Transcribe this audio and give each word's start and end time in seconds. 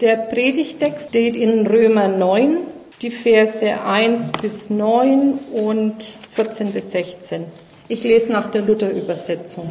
Der 0.00 0.14
Predigtext 0.14 1.08
steht 1.08 1.34
in 1.34 1.66
Römer 1.66 2.06
9, 2.06 2.58
die 3.02 3.10
Verse 3.10 3.66
1 3.84 4.30
bis 4.40 4.70
9 4.70 5.40
und 5.52 6.04
14 6.30 6.70
bis 6.70 6.92
16. 6.92 7.46
Ich 7.88 8.04
lese 8.04 8.30
nach 8.30 8.48
der 8.48 8.62
Luther-Übersetzung. 8.62 9.68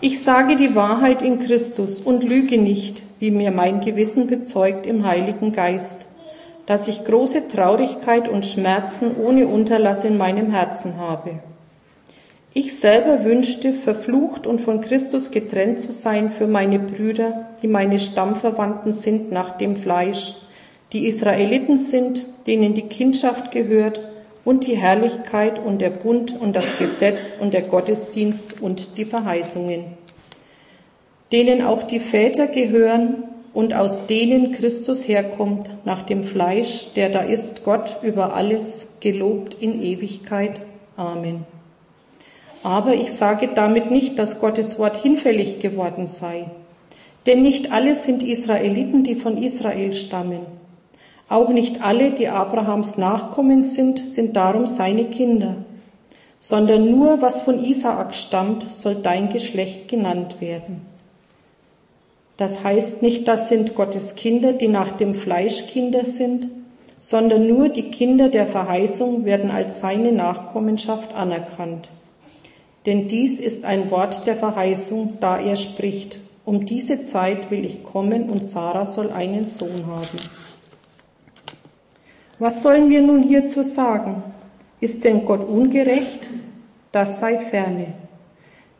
Ich 0.00 0.22
sage 0.22 0.56
die 0.56 0.74
Wahrheit 0.74 1.20
in 1.20 1.40
Christus 1.40 2.00
und 2.00 2.26
lüge 2.26 2.56
nicht, 2.56 3.02
wie 3.18 3.30
mir 3.30 3.50
mein 3.50 3.82
Gewissen 3.82 4.28
bezeugt 4.28 4.86
im 4.86 5.06
Heiligen 5.06 5.52
Geist, 5.52 6.06
dass 6.64 6.88
ich 6.88 7.04
große 7.04 7.48
Traurigkeit 7.48 8.30
und 8.30 8.46
Schmerzen 8.46 9.14
ohne 9.22 9.46
Unterlass 9.46 10.04
in 10.04 10.16
meinem 10.16 10.52
Herzen 10.52 10.96
habe. 10.96 11.40
Ich 12.58 12.74
selber 12.74 13.22
wünschte, 13.22 13.74
verflucht 13.74 14.46
und 14.46 14.62
von 14.62 14.80
Christus 14.80 15.30
getrennt 15.30 15.78
zu 15.78 15.92
sein 15.92 16.30
für 16.30 16.46
meine 16.46 16.78
Brüder, 16.78 17.50
die 17.60 17.68
meine 17.68 17.98
Stammverwandten 17.98 18.92
sind 18.92 19.30
nach 19.30 19.58
dem 19.58 19.76
Fleisch, 19.76 20.36
die 20.94 21.06
Israeliten 21.06 21.76
sind, 21.76 22.24
denen 22.46 22.72
die 22.72 22.88
Kindschaft 22.88 23.50
gehört 23.50 24.00
und 24.42 24.66
die 24.66 24.74
Herrlichkeit 24.74 25.58
und 25.58 25.82
der 25.82 25.90
Bund 25.90 26.34
und 26.40 26.56
das 26.56 26.78
Gesetz 26.78 27.36
und 27.38 27.52
der 27.52 27.60
Gottesdienst 27.60 28.62
und 28.62 28.96
die 28.96 29.04
Verheißungen, 29.04 29.84
denen 31.32 31.60
auch 31.60 31.82
die 31.82 32.00
Väter 32.00 32.46
gehören 32.46 33.24
und 33.52 33.74
aus 33.74 34.06
denen 34.06 34.52
Christus 34.52 35.06
herkommt 35.06 35.68
nach 35.84 36.04
dem 36.04 36.24
Fleisch, 36.24 36.94
der 36.94 37.10
da 37.10 37.20
ist 37.20 37.64
Gott 37.64 37.98
über 38.00 38.32
alles, 38.32 38.88
gelobt 39.00 39.52
in 39.60 39.82
Ewigkeit. 39.82 40.62
Amen. 40.96 41.44
Aber 42.66 42.94
ich 42.94 43.12
sage 43.12 43.50
damit 43.54 43.92
nicht, 43.92 44.18
dass 44.18 44.40
Gottes 44.40 44.76
Wort 44.76 44.96
hinfällig 44.96 45.60
geworden 45.60 46.08
sei. 46.08 46.46
Denn 47.24 47.42
nicht 47.42 47.70
alle 47.70 47.94
sind 47.94 48.24
Israeliten, 48.24 49.04
die 49.04 49.14
von 49.14 49.38
Israel 49.38 49.94
stammen. 49.94 50.40
Auch 51.28 51.50
nicht 51.50 51.80
alle, 51.80 52.10
die 52.10 52.26
Abrahams 52.26 52.98
Nachkommen 52.98 53.62
sind, 53.62 54.00
sind 54.00 54.34
darum 54.34 54.66
seine 54.66 55.04
Kinder, 55.04 55.58
sondern 56.40 56.90
nur 56.90 57.22
was 57.22 57.40
von 57.40 57.62
Isaak 57.62 58.16
stammt, 58.16 58.72
soll 58.72 58.96
dein 58.96 59.28
Geschlecht 59.28 59.86
genannt 59.86 60.40
werden. 60.40 60.82
Das 62.36 62.64
heißt 62.64 63.00
nicht, 63.00 63.28
das 63.28 63.48
sind 63.48 63.76
Gottes 63.76 64.16
Kinder, 64.16 64.52
die 64.52 64.66
nach 64.66 64.90
dem 64.90 65.14
Fleisch 65.14 65.68
Kinder 65.68 66.04
sind, 66.04 66.48
sondern 66.98 67.46
nur 67.46 67.68
die 67.68 67.92
Kinder 67.92 68.28
der 68.28 68.48
Verheißung 68.48 69.24
werden 69.24 69.52
als 69.52 69.78
seine 69.78 70.10
Nachkommenschaft 70.10 71.14
anerkannt. 71.14 71.88
Denn 72.86 73.08
dies 73.08 73.40
ist 73.40 73.64
ein 73.64 73.90
Wort 73.90 74.26
der 74.28 74.36
Verheißung, 74.36 75.18
da 75.20 75.40
er 75.40 75.56
spricht, 75.56 76.20
um 76.44 76.64
diese 76.64 77.02
Zeit 77.02 77.50
will 77.50 77.64
ich 77.64 77.82
kommen 77.82 78.30
und 78.30 78.44
Sarah 78.44 78.86
soll 78.86 79.10
einen 79.10 79.46
Sohn 79.46 79.86
haben. 79.86 80.18
Was 82.38 82.62
sollen 82.62 82.88
wir 82.88 83.02
nun 83.02 83.24
hierzu 83.24 83.62
sagen? 83.62 84.22
Ist 84.78 85.04
denn 85.04 85.24
Gott 85.24 85.46
ungerecht? 85.48 86.30
Das 86.92 87.18
sei 87.18 87.38
ferne. 87.38 87.94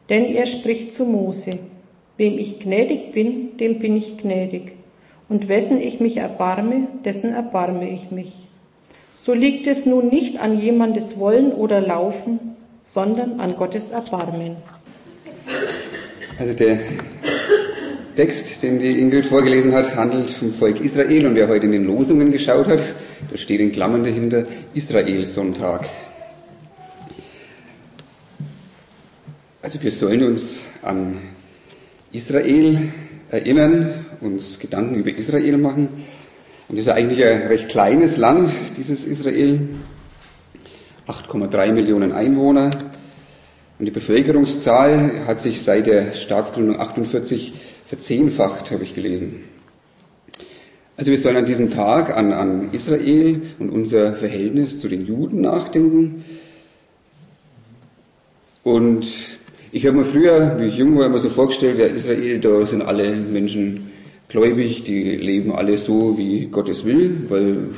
Denn 0.08 0.26
er 0.26 0.46
spricht 0.46 0.94
zu 0.94 1.04
Mose, 1.04 1.58
wem 2.16 2.38
ich 2.38 2.60
gnädig 2.60 3.12
bin, 3.12 3.56
dem 3.56 3.80
bin 3.80 3.96
ich 3.96 4.18
gnädig, 4.18 4.74
und 5.28 5.48
wessen 5.48 5.80
ich 5.80 5.98
mich 5.98 6.18
erbarme, 6.18 6.86
dessen 7.04 7.32
erbarme 7.32 7.90
ich 7.90 8.12
mich. 8.12 8.46
So 9.16 9.32
liegt 9.32 9.66
es 9.66 9.86
nun 9.86 10.08
nicht 10.08 10.38
an 10.38 10.60
jemandes 10.60 11.18
Wollen 11.18 11.52
oder 11.52 11.80
Laufen, 11.80 12.55
sondern 12.86 13.40
an 13.40 13.56
Gottes 13.56 13.90
Erbarmen. 13.90 14.56
Also 16.38 16.54
der 16.54 16.78
Text, 18.14 18.62
den 18.62 18.78
die 18.78 19.00
Ingrid 19.00 19.26
vorgelesen 19.26 19.72
hat, 19.72 19.96
handelt 19.96 20.30
vom 20.30 20.52
Volk 20.52 20.80
Israel 20.80 21.26
und 21.26 21.34
wer 21.34 21.48
heute 21.48 21.66
in 21.66 21.72
den 21.72 21.84
Losungen 21.84 22.30
geschaut 22.30 22.68
hat, 22.68 22.78
da 23.28 23.36
steht 23.36 23.60
in 23.60 23.72
Klammern 23.72 24.04
dahinter 24.04 24.46
Israelsonntag. 24.72 25.84
Also 29.62 29.82
wir 29.82 29.90
sollen 29.90 30.22
uns 30.22 30.62
an 30.82 31.18
Israel 32.12 32.92
erinnern, 33.30 34.06
uns 34.20 34.60
Gedanken 34.60 34.94
über 34.94 35.10
Israel 35.10 35.58
machen. 35.58 35.88
Und 36.68 36.78
das 36.78 36.86
ist 36.86 36.92
eigentlich 36.92 37.24
ein 37.24 37.48
recht 37.48 37.68
kleines 37.68 38.16
Land, 38.16 38.50
dieses 38.76 39.04
Israel. 39.04 39.60
8,3 41.06 41.72
Millionen 41.72 42.12
Einwohner. 42.12 42.70
Und 43.78 43.86
die 43.86 43.90
Bevölkerungszahl 43.90 45.26
hat 45.26 45.40
sich 45.40 45.62
seit 45.62 45.86
der 45.86 46.12
Staatsgründung 46.12 46.80
48 46.80 47.52
verzehnfacht, 47.84 48.70
habe 48.70 48.84
ich 48.84 48.94
gelesen. 48.94 49.44
Also 50.96 51.10
wir 51.10 51.18
sollen 51.18 51.36
an 51.36 51.46
diesem 51.46 51.70
Tag 51.70 52.16
an, 52.16 52.32
an 52.32 52.70
Israel 52.72 53.42
und 53.58 53.68
unser 53.68 54.14
Verhältnis 54.14 54.78
zu 54.80 54.88
den 54.88 55.06
Juden 55.06 55.42
nachdenken. 55.42 56.24
Und 58.64 59.06
ich 59.72 59.86
habe 59.86 59.98
mir 59.98 60.04
früher, 60.04 60.58
wie 60.58 60.64
ich 60.64 60.78
jung 60.78 60.96
war, 60.96 61.06
immer 61.06 61.18
so 61.18 61.28
vorgestellt, 61.28 61.78
ja, 61.78 61.86
Israel, 61.86 62.40
da 62.40 62.64
sind 62.64 62.80
alle 62.80 63.14
Menschen 63.14 63.90
gläubig, 64.28 64.84
die 64.84 65.16
leben 65.16 65.52
alle 65.52 65.76
so, 65.76 66.16
wie 66.16 66.46
Gott 66.46 66.68
es 66.70 66.84
will, 66.84 67.26
weil 67.28 67.68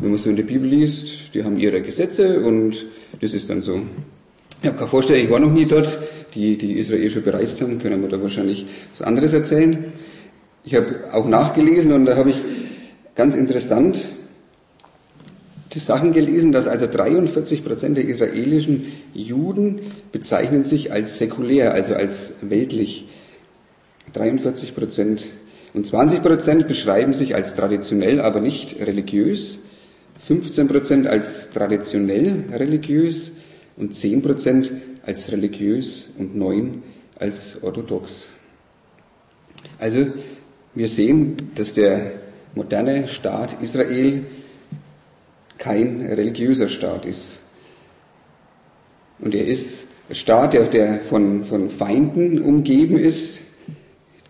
wenn 0.00 0.10
man 0.10 0.18
so 0.18 0.30
in 0.30 0.36
der 0.36 0.44
Bibel 0.44 0.68
liest, 0.68 1.34
die 1.34 1.44
haben 1.44 1.58
ihre 1.58 1.82
Gesetze 1.82 2.40
und 2.40 2.86
das 3.20 3.32
ist 3.32 3.50
dann 3.50 3.60
so. 3.60 3.80
Ich 4.60 4.66
habe 4.66 4.76
keine 4.76 4.88
Vorstellung, 4.88 5.24
ich 5.24 5.30
war 5.30 5.40
noch 5.40 5.52
nie 5.52 5.66
dort. 5.66 5.98
Die, 6.34 6.58
die 6.58 6.78
Israel 6.78 7.08
schon 7.08 7.22
bereist 7.22 7.60
haben, 7.62 7.78
können 7.78 8.02
mir 8.02 8.08
da 8.08 8.20
wahrscheinlich 8.20 8.66
was 8.90 9.02
anderes 9.02 9.32
erzählen. 9.32 9.92
Ich 10.64 10.74
habe 10.74 11.12
auch 11.12 11.26
nachgelesen 11.26 11.92
und 11.92 12.04
da 12.04 12.16
habe 12.16 12.30
ich 12.30 12.36
ganz 13.14 13.34
interessant 13.34 13.98
die 15.76 15.80
Sachen 15.80 16.12
gelesen, 16.12 16.52
dass 16.52 16.68
also 16.68 16.86
43 16.86 17.62
Prozent 17.62 17.98
der 17.98 18.06
israelischen 18.06 18.92
Juden 19.12 19.80
bezeichnen 20.10 20.64
sich 20.64 20.90
als 20.90 21.18
säkulär, 21.18 21.74
also 21.74 21.94
als 21.94 22.36
weltlich. 22.40 23.06
43 24.14 24.74
Prozent. 24.74 25.26
Und 25.74 25.86
20 25.86 26.22
Prozent 26.22 26.66
beschreiben 26.66 27.12
sich 27.12 27.34
als 27.34 27.54
traditionell, 27.54 28.22
aber 28.22 28.40
nicht 28.40 28.80
religiös. 28.80 29.58
15 30.26 30.66
Prozent 30.66 31.06
als 31.06 31.50
traditionell 31.50 32.46
religiös 32.52 33.32
und 33.76 33.94
10 33.94 34.22
Prozent 34.22 34.72
als 35.04 35.30
religiös 35.30 36.14
und 36.18 36.34
9 36.34 36.82
als 37.16 37.62
orthodox. 37.62 38.26
Also 39.78 40.06
wir 40.74 40.88
sehen, 40.88 41.36
dass 41.54 41.74
der 41.74 42.12
moderne 42.56 43.06
Staat 43.06 43.62
Israel 43.62 44.26
kein 45.58 46.00
religiöser 46.00 46.68
Staat 46.68 47.06
ist. 47.06 47.38
Und 49.20 49.32
er 49.32 49.46
ist 49.46 49.86
ein 50.08 50.16
Staat, 50.16 50.54
der, 50.54 50.64
der 50.64 50.98
von, 50.98 51.44
von 51.44 51.70
Feinden 51.70 52.42
umgeben 52.42 52.98
ist. 52.98 53.42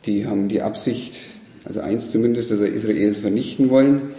Die 0.05 0.27
haben 0.27 0.49
die 0.49 0.61
Absicht, 0.61 1.17
also 1.65 1.81
eins 1.81 2.11
zumindest, 2.11 2.51
dass 2.51 2.59
sie 2.59 2.69
Israel 2.69 3.15
vernichten 3.15 3.71
wollen. 3.71 4.15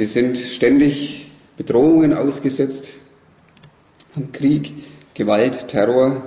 Sie 0.00 0.06
sind 0.06 0.38
ständig 0.38 1.30
Bedrohungen 1.58 2.14
ausgesetzt, 2.14 2.88
haben 4.16 4.32
Krieg, 4.32 4.72
Gewalt, 5.12 5.68
Terror. 5.68 6.24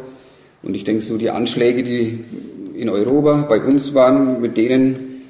Und 0.62 0.76
ich 0.76 0.84
denke, 0.84 1.02
so 1.02 1.18
die 1.18 1.32
Anschläge, 1.32 1.82
die 1.82 2.24
in 2.76 2.88
Europa 2.88 3.48
bei 3.50 3.60
uns 3.64 3.96
waren, 3.96 4.42
mit 4.42 4.58
denen 4.58 5.24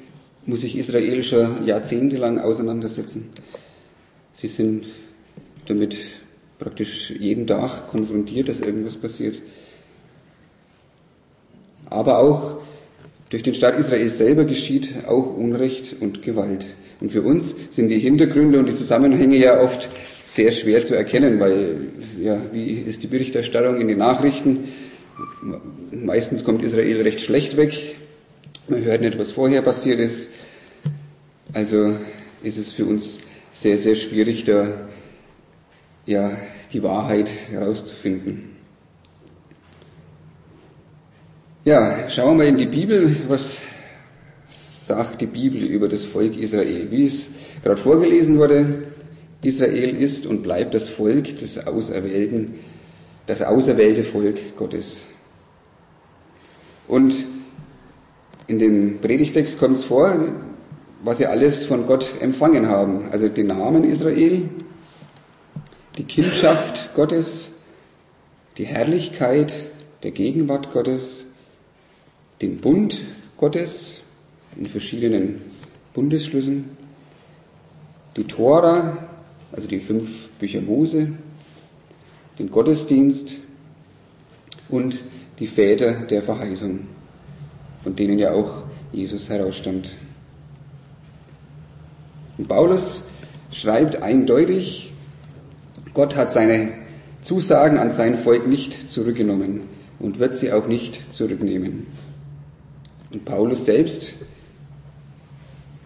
muss 0.44 0.60
sich 0.60 0.76
Israel 0.76 1.24
schon 1.24 1.66
jahrzehntelang 1.66 2.38
auseinandersetzen. 2.38 3.30
Sie 4.34 4.48
sind 4.48 4.84
damit 5.66 5.96
praktisch 6.58 7.12
jeden 7.12 7.46
Tag 7.46 7.88
konfrontiert, 7.88 8.50
dass 8.50 8.60
irgendwas 8.60 8.98
passiert. 8.98 9.40
Aber 11.88 12.18
auch 12.18 12.58
durch 13.34 13.42
den 13.42 13.54
Staat 13.54 13.76
Israel 13.80 14.08
selber 14.10 14.44
geschieht 14.44 14.94
auch 15.08 15.36
Unrecht 15.36 15.96
und 15.98 16.22
Gewalt. 16.22 16.66
Und 17.00 17.10
für 17.10 17.22
uns 17.22 17.56
sind 17.68 17.88
die 17.88 17.98
Hintergründe 17.98 18.60
und 18.60 18.68
die 18.68 18.74
Zusammenhänge 18.74 19.36
ja 19.36 19.60
oft 19.60 19.88
sehr 20.24 20.52
schwer 20.52 20.84
zu 20.84 20.94
erkennen, 20.94 21.40
weil, 21.40 21.78
ja, 22.22 22.40
wie 22.52 22.74
ist 22.74 23.02
die 23.02 23.08
Berichterstattung 23.08 23.80
in 23.80 23.88
den 23.88 23.98
Nachrichten? 23.98 24.68
Meistens 25.90 26.44
kommt 26.44 26.62
Israel 26.62 27.02
recht 27.02 27.20
schlecht 27.22 27.56
weg. 27.56 27.96
Man 28.68 28.84
hört 28.84 29.00
nicht, 29.00 29.18
was 29.18 29.32
vorher 29.32 29.62
passiert 29.62 29.98
ist. 29.98 30.28
Also 31.52 31.96
ist 32.44 32.56
es 32.56 32.70
für 32.70 32.84
uns 32.84 33.18
sehr, 33.50 33.78
sehr 33.78 33.96
schwierig, 33.96 34.44
da 34.44 34.68
ja, 36.06 36.36
die 36.72 36.84
Wahrheit 36.84 37.28
herauszufinden. 37.50 38.53
Ja, 41.66 42.10
schauen 42.10 42.38
wir 42.38 42.44
in 42.44 42.58
die 42.58 42.66
Bibel, 42.66 43.16
was 43.26 43.58
sagt 44.46 45.22
die 45.22 45.26
Bibel 45.26 45.64
über 45.64 45.88
das 45.88 46.04
Volk 46.04 46.36
Israel. 46.36 46.90
Wie 46.90 47.06
es 47.06 47.30
gerade 47.62 47.78
vorgelesen 47.78 48.36
wurde, 48.36 48.82
Israel 49.40 49.96
ist 49.96 50.26
und 50.26 50.42
bleibt 50.42 50.74
das 50.74 50.90
Volk 50.90 51.38
des 51.38 51.66
Auserwählten, 51.66 52.56
das 53.26 53.40
auserwählte 53.40 54.04
Volk 54.04 54.58
Gottes. 54.58 55.06
Und 56.86 57.14
in 58.46 58.58
dem 58.58 58.98
Predigtext 59.00 59.58
kommt 59.58 59.78
es 59.78 59.84
vor, 59.84 60.18
was 61.02 61.16
sie 61.16 61.26
alles 61.26 61.64
von 61.64 61.86
Gott 61.86 62.12
empfangen 62.20 62.68
haben. 62.68 63.08
Also 63.10 63.28
den 63.28 63.46
Namen 63.46 63.84
Israel, 63.84 64.50
die 65.96 66.04
Kindschaft 66.04 66.92
Gottes, 66.94 67.52
die 68.58 68.66
Herrlichkeit 68.66 69.54
der 70.02 70.10
Gegenwart 70.10 70.70
Gottes, 70.70 71.23
den 72.40 72.58
Bund 72.58 73.02
Gottes 73.36 74.00
in 74.56 74.66
verschiedenen 74.66 75.42
Bundesschlüssen, 75.92 76.70
die 78.16 78.24
Tora, 78.24 79.08
also 79.52 79.68
die 79.68 79.80
fünf 79.80 80.28
Bücher 80.38 80.60
Mose, 80.60 81.12
den 82.38 82.50
Gottesdienst 82.50 83.38
und 84.68 85.02
die 85.38 85.46
Väter 85.46 86.06
der 86.06 86.22
Verheißung, 86.22 86.80
von 87.82 87.96
denen 87.96 88.18
ja 88.18 88.32
auch 88.32 88.62
Jesus 88.92 89.28
herausstand. 89.28 89.90
Und 92.38 92.48
Paulus 92.48 93.02
schreibt 93.50 94.02
eindeutig, 94.02 94.92
Gott 95.92 96.16
hat 96.16 96.30
seine 96.30 96.72
Zusagen 97.20 97.78
an 97.78 97.92
sein 97.92 98.18
Volk 98.18 98.46
nicht 98.48 98.90
zurückgenommen 98.90 99.62
und 100.00 100.18
wird 100.18 100.34
sie 100.34 100.52
auch 100.52 100.66
nicht 100.66 101.14
zurücknehmen. 101.14 101.86
Und 103.14 103.24
Paulus 103.24 103.64
selbst 103.64 104.14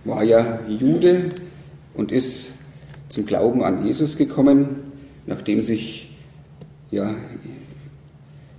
war 0.05 0.25
ja 0.25 0.61
Jude 0.67 1.29
und 1.93 2.11
ist 2.11 2.53
zum 3.11 3.27
Glauben 3.27 3.63
an 3.63 3.85
Jesus 3.87 4.17
gekommen, 4.17 4.93
nachdem 5.27 5.61
sich 5.61 6.17
ja, 6.91 7.15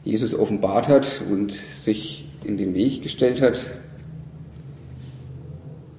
Jesus 0.04 0.36
offenbart 0.36 0.88
hat 0.88 1.24
und 1.28 1.54
sich 1.74 2.30
in 2.44 2.58
den 2.58 2.76
Weg 2.76 3.02
gestellt 3.02 3.42
hat. 3.42 3.60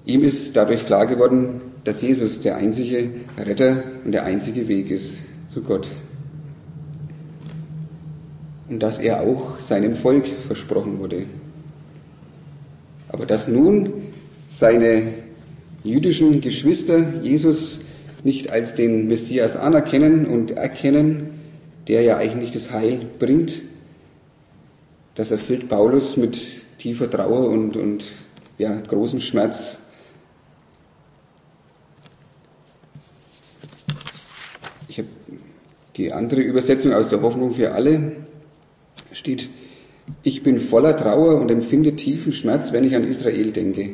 Ihm 0.07 0.23
ist 0.23 0.57
dadurch 0.57 0.87
klar 0.87 1.07
geworden, 1.07 1.61
dass 1.83 2.01
Jesus 2.03 2.41
der 2.41 2.57
einzige 2.57 3.11
Retter 3.37 3.83
und 4.05 4.13
der 4.13 4.25
einzige 4.25 4.69
Weg 4.69 4.91
ist 4.91 5.19
zu 5.49 5.63
Gott. 5.63 5.89
Und 8.69 8.81
dass 8.81 9.01
er 9.01 9.23
auch 9.23 9.59
seinem 9.59 9.97
Volk 9.97 10.29
versprochen 10.29 11.01
wurde. 11.01 11.27
Aber 13.13 13.27
dass 13.27 13.49
nun 13.49 13.93
seine 14.49 15.13
jüdischen 15.83 16.41
Geschwister 16.41 17.21
Jesus 17.23 17.81
nicht 18.23 18.51
als 18.51 18.75
den 18.75 19.09
Messias 19.09 19.57
anerkennen 19.57 20.27
und 20.27 20.53
erkennen, 20.53 21.41
der 21.89 22.03
ja 22.03 22.17
eigentlich 22.19 22.51
das 22.51 22.71
Heil 22.71 23.07
bringt, 23.19 23.63
das 25.15 25.31
erfüllt 25.31 25.69
Paulus 25.69 26.17
mit 26.17 26.39
tiefer 26.79 27.11
Trauer 27.11 27.49
und, 27.49 27.77
und 27.77 28.05
ja, 28.59 28.79
großem 28.81 29.21
Schmerz. 29.21 29.79
Ich 34.89 34.99
habe 34.99 35.09
die 35.97 36.13
andere 36.13 36.41
Übersetzung 36.41 36.93
aus 36.93 37.09
der 37.09 37.23
Hoffnung 37.23 37.53
für 37.53 37.73
alle, 37.73 38.17
steht, 39.13 39.49
ich 40.23 40.43
bin 40.43 40.59
voller 40.59 40.97
Trauer 40.97 41.41
und 41.41 41.51
empfinde 41.51 41.97
tiefen 41.97 42.33
Schmerz, 42.33 42.73
wenn 42.73 42.85
ich 42.85 42.95
an 42.95 43.07
Israel 43.07 43.53
denke. 43.53 43.91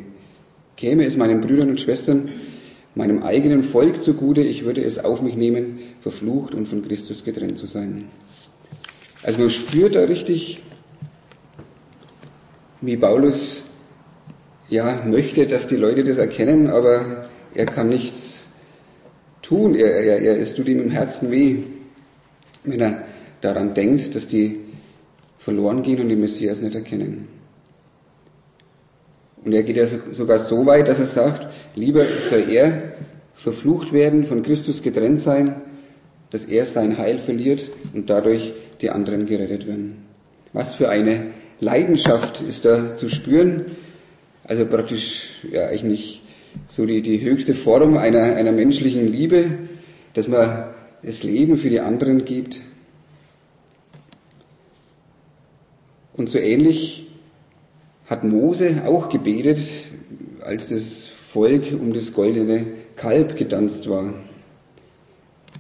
Käme 0.77 1.05
es 1.05 1.17
meinen 1.17 1.41
Brüdern 1.41 1.71
und 1.71 1.81
Schwestern, 1.81 2.31
meinem 2.95 3.23
eigenen 3.23 3.63
Volk 3.63 4.03
zugute, 4.03 4.43
ich 4.43 4.65
würde 4.65 4.83
es 4.83 4.99
auf 4.99 5.23
mich 5.23 5.37
nehmen, 5.37 5.79
verflucht 6.01 6.55
und 6.55 6.67
von 6.67 6.83
Christus 6.83 7.25
getrennt 7.25 7.59
zu 7.59 7.67
sein. 7.67 8.07
Also 9.23 9.41
man 9.41 9.51
spürt 9.51 9.95
da 9.95 10.05
richtig, 10.05 10.63
wie 12.81 12.97
Paulus 12.97 13.63
ja 14.69 15.03
möchte, 15.07 15.47
dass 15.47 15.67
die 15.67 15.77
Leute 15.77 16.05
das 16.05 16.19
erkennen, 16.19 16.69
aber 16.69 17.29
er 17.55 17.67
kann 17.67 17.89
nichts 17.89 18.45
tun. 19.43 19.75
Er, 19.75 19.91
er, 19.93 20.19
er, 20.21 20.41
es 20.41 20.55
tut 20.55 20.69
ihm 20.69 20.81
im 20.81 20.91
Herzen 20.91 21.31
weh, 21.31 21.59
wenn 22.65 22.81
er 22.81 23.05
daran 23.41 23.75
denkt, 23.75 24.15
dass 24.15 24.29
die 24.29 24.61
verloren 25.47 25.85
gehen 25.85 26.01
und 26.01 26.09
den 26.09 26.21
Messias 26.21 26.61
nicht 26.61 26.75
erkennen. 26.75 27.29
Und 29.45 29.53
er 29.53 29.63
geht 29.63 29.77
ja 29.77 29.87
sogar 29.87 30.41
so 30.41 30.67
weit, 30.67 30.89
dass 30.89 30.99
er 30.99 31.07
sagt, 31.07 31.47
lieber 31.77 32.05
soll 32.19 32.51
er 32.51 32.95
verflucht 33.37 33.93
werden, 33.93 34.27
von 34.27 34.43
Christus 34.43 34.83
getrennt 34.83 35.21
sein, 35.21 35.55
dass 36.33 36.47
er 36.47 36.65
sein 36.65 36.99
Heil 36.99 37.19
verliert 37.19 37.63
und 37.95 38.11
dadurch 38.11 38.55
die 38.81 38.91
anderen 38.91 39.27
gerettet 39.27 39.69
werden. 39.69 39.99
Was 40.53 40.75
für 40.75 40.89
eine 40.89 41.29
Leidenschaft 41.61 42.43
ist 42.43 42.65
da 42.65 42.97
zu 42.97 43.09
spüren. 43.09 43.67
Also 44.43 44.67
praktisch 44.67 45.45
ja 45.49 45.69
eigentlich 45.69 46.23
so 46.67 46.87
die, 46.87 47.03
die 47.03 47.21
höchste 47.21 47.55
Form 47.55 47.97
einer, 47.97 48.35
einer 48.35 48.51
menschlichen 48.51 49.07
Liebe, 49.07 49.45
dass 50.13 50.27
man 50.27 50.71
das 51.05 51.23
Leben 51.23 51.57
für 51.57 51.71
die 51.71 51.79
anderen 51.79 52.25
gibt. 52.25 52.63
Und 56.17 56.29
so 56.29 56.39
ähnlich 56.39 57.07
hat 58.07 58.25
Mose 58.25 58.83
auch 58.87 59.09
gebetet, 59.09 59.59
als 60.41 60.69
das 60.69 61.05
Volk 61.07 61.73
um 61.73 61.93
das 61.93 62.15
goldene 62.15 62.67
Kalb 62.97 63.37
getanzt 63.37 63.91
war. 63.91 64.15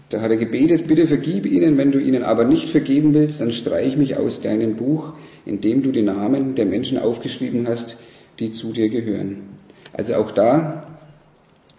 Da 0.09 0.21
hat 0.21 0.31
er 0.31 0.37
gebetet, 0.37 0.87
bitte 0.87 1.07
vergib 1.07 1.47
ihnen, 1.47 1.77
wenn 1.77 1.91
du 1.91 1.99
ihnen 1.99 2.23
aber 2.23 2.45
nicht 2.45 2.71
vergeben 2.71 3.13
willst, 3.13 3.41
dann 3.41 3.51
streich 3.51 3.97
mich 3.97 4.17
aus 4.17 4.41
deinem 4.41 4.77
Buch, 4.77 5.15
in 5.45 5.61
dem 5.61 5.83
du 5.83 5.91
die 5.91 6.03
Namen 6.03 6.55
der 6.55 6.65
Menschen 6.65 6.99
aufgeschrieben 6.99 7.67
hast, 7.67 7.97
die 8.39 8.53
zu 8.53 8.73
dir 8.73 8.89
gehören. 8.89 9.49
Also 9.93 10.15
auch 10.15 10.31
da 10.31 10.87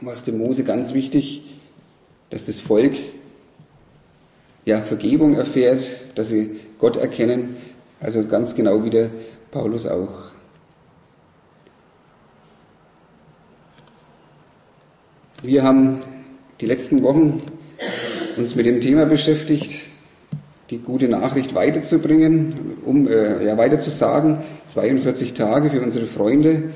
war 0.02 0.14
es 0.14 0.24
dem 0.24 0.38
Mose 0.40 0.66
ganz 0.66 0.94
wichtig, 0.94 1.44
dass 2.30 2.46
das 2.46 2.60
Volk 2.60 2.94
ja, 4.66 4.82
Vergebung 4.82 5.36
erfährt, 5.36 5.84
dass 6.16 6.28
sie 6.28 6.60
Gott 6.78 6.98
erkennen, 6.98 7.56
also 8.00 8.26
ganz 8.26 8.56
genau 8.56 8.84
wie 8.84 8.90
der 8.90 9.10
Paulus 9.52 9.86
auch. 9.86 10.28
Wir 15.44 15.64
haben 15.64 16.00
die 16.62 16.66
letzten 16.66 17.04
Wochen 17.04 17.44
uns 18.38 18.56
mit 18.56 18.66
dem 18.66 18.82
Thema 18.82 19.06
beschäftigt, 19.06 19.88
die 20.70 20.80
gute 20.80 21.08
Nachricht 21.08 21.56
weiterzubringen, 21.56 22.78
um 22.86 23.08
äh, 23.08 23.46
ja, 23.46 23.58
weiterzusagen. 23.58 24.40
42 24.66 25.34
Tage 25.34 25.70
für 25.70 25.82
unsere 25.82 26.06
Freunde. 26.06 26.72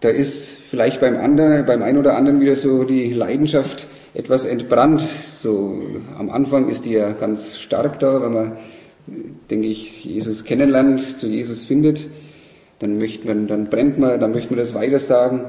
Da 0.00 0.08
ist 0.08 0.50
vielleicht 0.50 1.00
beim 1.00 1.16
anderen, 1.16 1.64
beim 1.66 1.82
einen 1.82 1.98
oder 1.98 2.16
anderen 2.16 2.40
wieder 2.40 2.56
so 2.56 2.84
die 2.84 3.12
Leidenschaft 3.12 3.86
etwas 4.14 4.44
entbrannt. 4.44 5.02
So 5.26 5.82
am 6.18 6.30
Anfang 6.30 6.68
ist 6.68 6.84
die 6.84 6.92
ja 6.92 7.12
ganz 7.12 7.58
stark 7.58 8.00
da, 8.00 8.22
wenn 8.22 8.32
man, 8.32 8.56
denke 9.50 9.68
ich, 9.68 10.04
Jesus 10.04 10.44
kennenlernt, 10.44 11.18
zu 11.18 11.28
Jesus 11.28 11.64
findet. 11.64 12.06
Dann 12.78 12.98
möchte 12.98 13.26
man, 13.26 13.46
dann 13.46 13.70
brennt 13.70 13.98
man, 13.98 14.20
dann 14.20 14.32
möchte 14.32 14.50
man 14.50 14.58
das 14.58 14.74
weitersagen 14.74 15.46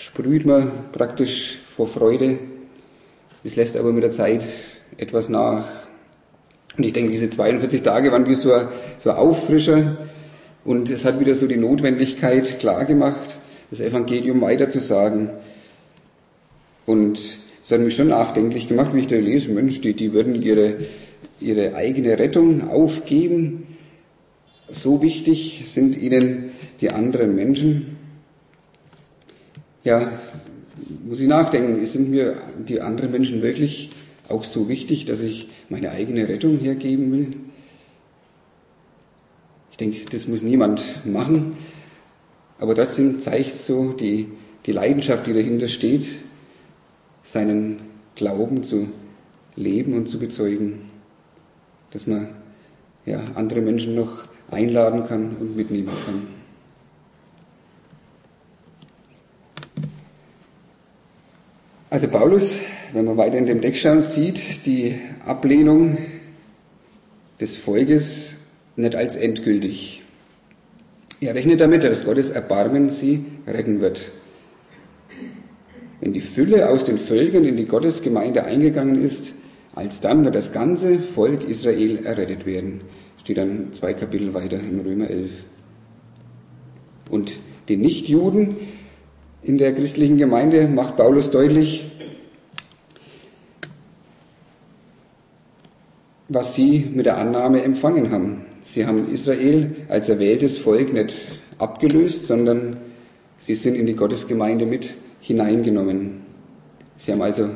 sprüht 0.00 0.46
man 0.46 0.70
praktisch 0.92 1.60
vor 1.68 1.86
Freude. 1.86 2.38
Es 3.44 3.56
lässt 3.56 3.76
aber 3.76 3.92
mit 3.92 4.02
der 4.02 4.10
Zeit 4.10 4.42
etwas 4.96 5.28
nach. 5.28 5.64
Und 6.76 6.84
ich 6.84 6.94
denke, 6.94 7.10
diese 7.10 7.28
42 7.28 7.82
Tage 7.82 8.10
waren 8.10 8.26
wie 8.26 8.34
so 8.34 8.52
ein, 8.52 8.68
so 8.96 9.10
ein 9.10 9.16
Auffrischer 9.16 9.98
und 10.64 10.90
es 10.90 11.04
hat 11.04 11.20
wieder 11.20 11.34
so 11.34 11.46
die 11.46 11.58
Notwendigkeit 11.58 12.58
klargemacht, 12.58 13.36
das 13.70 13.80
Evangelium 13.80 14.40
weiterzusagen. 14.40 15.30
Und 16.86 17.18
es 17.62 17.70
hat 17.70 17.80
mich 17.80 17.94
schon 17.94 18.08
nachdenklich 18.08 18.68
gemacht, 18.68 18.94
wie 18.94 19.00
ich 19.00 19.06
da 19.06 19.16
lese, 19.16 19.50
Mensch, 19.50 19.82
die, 19.82 19.92
die 19.92 20.14
würden 20.14 20.40
ihre, 20.40 20.78
ihre 21.40 21.74
eigene 21.74 22.18
Rettung 22.18 22.68
aufgeben. 22.68 23.66
So 24.70 25.02
wichtig 25.02 25.62
sind 25.66 25.96
ihnen 25.96 26.52
die 26.80 26.90
anderen 26.90 27.34
Menschen 27.34 27.96
ja, 29.84 30.10
muss 31.04 31.20
ich 31.20 31.28
nachdenken, 31.28 31.84
sind 31.86 32.10
mir 32.10 32.36
die 32.68 32.80
anderen 32.80 33.12
Menschen 33.12 33.42
wirklich 33.42 33.90
auch 34.28 34.44
so 34.44 34.68
wichtig, 34.68 35.06
dass 35.06 35.20
ich 35.20 35.48
meine 35.68 35.90
eigene 35.90 36.28
Rettung 36.28 36.58
hergeben 36.58 37.12
will? 37.12 37.30
Ich 39.70 39.76
denke, 39.78 40.04
das 40.10 40.28
muss 40.28 40.42
niemand 40.42 41.06
machen, 41.06 41.56
aber 42.58 42.74
das 42.74 43.00
zeigt 43.18 43.56
so 43.56 43.92
die, 43.92 44.28
die 44.66 44.72
Leidenschaft, 44.72 45.26
die 45.26 45.32
dahinter 45.32 45.68
steht, 45.68 46.04
seinen 47.22 47.80
Glauben 48.14 48.62
zu 48.62 48.88
leben 49.56 49.94
und 49.94 50.08
zu 50.08 50.18
bezeugen, 50.18 50.89
dass 51.92 52.06
man 52.06 52.28
ja, 53.06 53.20
andere 53.34 53.60
Menschen 53.60 53.94
noch 53.94 54.24
einladen 54.50 55.06
kann 55.06 55.36
und 55.38 55.56
mitnehmen 55.56 55.90
kann. 56.06 56.26
Also 61.88 62.06
Paulus, 62.06 62.56
wenn 62.92 63.04
man 63.04 63.16
weiter 63.16 63.36
in 63.36 63.46
dem 63.46 63.60
Text 63.60 63.80
schauen, 63.80 64.00
sieht 64.00 64.64
die 64.64 65.00
Ablehnung 65.24 65.98
des 67.40 67.56
Volkes 67.56 68.36
nicht 68.76 68.94
als 68.94 69.16
endgültig. 69.16 70.02
Er 71.20 71.34
rechnet 71.34 71.60
damit, 71.60 71.82
dass 71.84 72.04
Gottes 72.04 72.30
Erbarmen 72.30 72.90
sie 72.90 73.24
retten 73.46 73.80
wird. 73.80 74.12
wenn 76.00 76.12
die 76.14 76.20
Fülle 76.20 76.68
aus 76.68 76.84
den 76.84 76.98
Völkern 76.98 77.44
in 77.44 77.56
die 77.56 77.66
Gottesgemeinde 77.66 78.44
eingegangen 78.44 79.02
ist, 79.02 79.34
alsdann 79.74 80.24
wird 80.24 80.34
das 80.34 80.52
ganze 80.52 80.98
Volk 80.98 81.42
Israel 81.48 82.04
errettet 82.04 82.46
werden. 82.46 82.82
Steht 83.18 83.38
dann 83.38 83.72
zwei 83.72 83.94
Kapitel 83.94 84.34
weiter 84.34 84.58
in 84.58 84.80
Römer 84.80 85.08
11. 85.08 85.44
Und 87.10 87.32
den 87.68 87.80
Nichtjuden 87.80 88.56
in 89.42 89.58
der 89.58 89.74
christlichen 89.74 90.18
Gemeinde 90.18 90.68
macht 90.68 90.96
Paulus 90.96 91.30
deutlich, 91.30 91.90
was 96.28 96.54
sie 96.54 96.86
mit 96.92 97.06
der 97.06 97.18
Annahme 97.18 97.62
empfangen 97.62 98.10
haben. 98.10 98.42
Sie 98.62 98.86
haben 98.86 99.10
Israel 99.10 99.74
als 99.88 100.08
erwähltes 100.08 100.58
Volk 100.58 100.92
nicht 100.92 101.14
abgelöst, 101.58 102.26
sondern 102.26 102.76
sie 103.38 103.54
sind 103.54 103.74
in 103.74 103.86
die 103.86 103.96
Gottesgemeinde 103.96 104.66
mit 104.66 104.94
hineingenommen. 105.20 106.22
Sie 106.96 107.12
haben 107.12 107.22
also, 107.22 107.48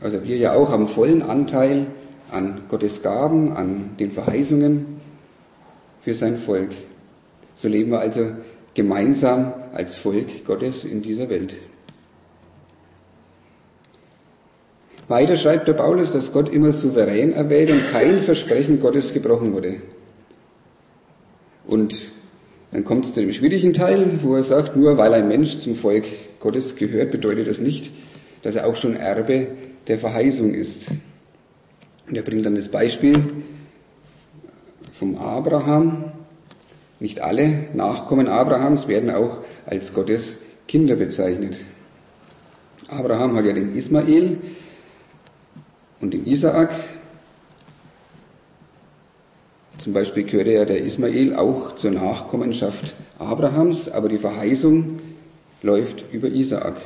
also 0.00 0.24
wir 0.24 0.36
ja 0.36 0.54
auch, 0.54 0.70
haben 0.70 0.88
vollen 0.88 1.22
Anteil 1.22 1.86
an 2.30 2.62
Gottes 2.68 3.02
Gaben, 3.02 3.52
an 3.52 3.90
den 3.98 4.12
Verheißungen 4.12 5.00
für 6.00 6.14
sein 6.14 6.36
Volk. 6.36 6.70
So 7.54 7.68
leben 7.68 7.90
wir 7.90 8.00
also 8.00 8.26
gemeinsam 8.74 9.52
als 9.72 9.94
Volk 9.94 10.44
Gottes 10.44 10.84
in 10.84 11.02
dieser 11.02 11.28
Welt. 11.28 11.54
Weiter 15.06 15.36
schreibt 15.36 15.68
der 15.68 15.74
Paulus, 15.74 16.12
dass 16.12 16.32
Gott 16.32 16.48
immer 16.48 16.72
souverän 16.72 17.32
erwählt 17.32 17.70
und 17.70 17.90
kein 17.92 18.20
Versprechen 18.22 18.80
Gottes 18.80 19.12
gebrochen 19.12 19.52
wurde. 19.52 19.76
Und 21.66 22.10
dann 22.72 22.84
kommt 22.84 23.04
es 23.04 23.14
zu 23.14 23.20
dem 23.20 23.32
schwierigen 23.32 23.72
Teil, 23.72 24.18
wo 24.22 24.34
er 24.34 24.44
sagt, 24.44 24.76
nur 24.76 24.96
weil 24.98 25.14
ein 25.14 25.28
Mensch 25.28 25.58
zum 25.58 25.76
Volk 25.76 26.04
Gottes 26.40 26.76
gehört, 26.76 27.10
bedeutet 27.10 27.46
das 27.46 27.60
nicht, 27.60 27.92
dass 28.42 28.56
er 28.56 28.66
auch 28.66 28.76
schon 28.76 28.96
Erbe 28.96 29.48
der 29.86 29.98
Verheißung 29.98 30.54
ist. 30.54 30.86
Und 32.06 32.16
er 32.16 32.22
bringt 32.22 32.44
dann 32.46 32.54
das 32.54 32.68
Beispiel 32.68 33.42
vom 34.92 35.16
Abraham. 35.16 36.12
Nicht 37.00 37.20
alle 37.20 37.68
Nachkommen 37.74 38.28
Abrahams 38.28 38.88
werden 38.88 39.10
auch 39.10 39.38
als 39.66 39.92
Gottes 39.92 40.38
Kinder 40.68 40.96
bezeichnet. 40.96 41.56
Abraham 42.88 43.36
hat 43.36 43.46
ja 43.46 43.52
den 43.52 43.74
Ismael, 43.74 44.38
und 46.00 46.14
in 46.14 46.26
Isaak, 46.26 46.70
zum 49.78 49.94
Beispiel 49.94 50.24
gehörte 50.24 50.52
ja 50.52 50.64
der 50.66 50.82
Ismael 50.82 51.34
auch 51.34 51.76
zur 51.76 51.92
Nachkommenschaft 51.92 52.94
Abrahams, 53.18 53.90
aber 53.90 54.10
die 54.10 54.18
Verheißung 54.18 55.00
läuft 55.62 56.04
über 56.12 56.28
Isaak. 56.28 56.76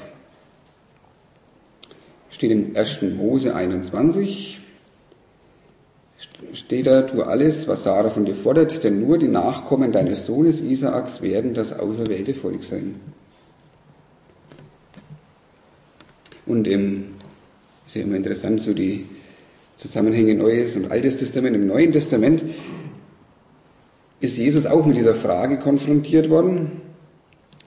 Steht 2.31 2.51
im 2.51 2.77
1. 2.77 3.03
Mose 3.17 3.55
21, 3.55 4.61
steht 6.53 6.87
da, 6.87 7.03
tu 7.03 7.23
alles, 7.23 7.67
was 7.69 7.85
Sarah 7.85 8.11
von 8.11 8.25
dir 8.25 8.35
fordert, 8.35 8.85
denn 8.85 9.01
nur 9.01 9.19
die 9.19 9.29
Nachkommen 9.29 9.93
deines 9.93 10.27
Sohnes 10.27 10.61
Isaaks 10.61 11.23
werden 11.23 11.55
das 11.55 11.79
auserwählte 11.79 12.35
Volk 12.35 12.65
sein. 12.65 12.97
Und 16.47 16.67
im 16.67 17.15
ist 17.89 17.97
ja 17.97 18.03
immer 18.03 18.17
interessant, 18.17 18.61
so 18.61 18.75
die 18.75 19.07
Zusammenhänge 19.77 20.35
Neues 20.35 20.77
und 20.77 20.91
Altes 20.91 21.17
Testament. 21.17 21.57
Im 21.57 21.67
Neuen 21.67 21.91
Testament 21.91 22.43
ist 24.21 24.37
Jesus 24.37 24.67
auch 24.67 24.85
mit 24.85 24.99
dieser 24.99 25.15
Frage 25.15 25.59
konfrontiert 25.59 26.29
worden, 26.29 26.83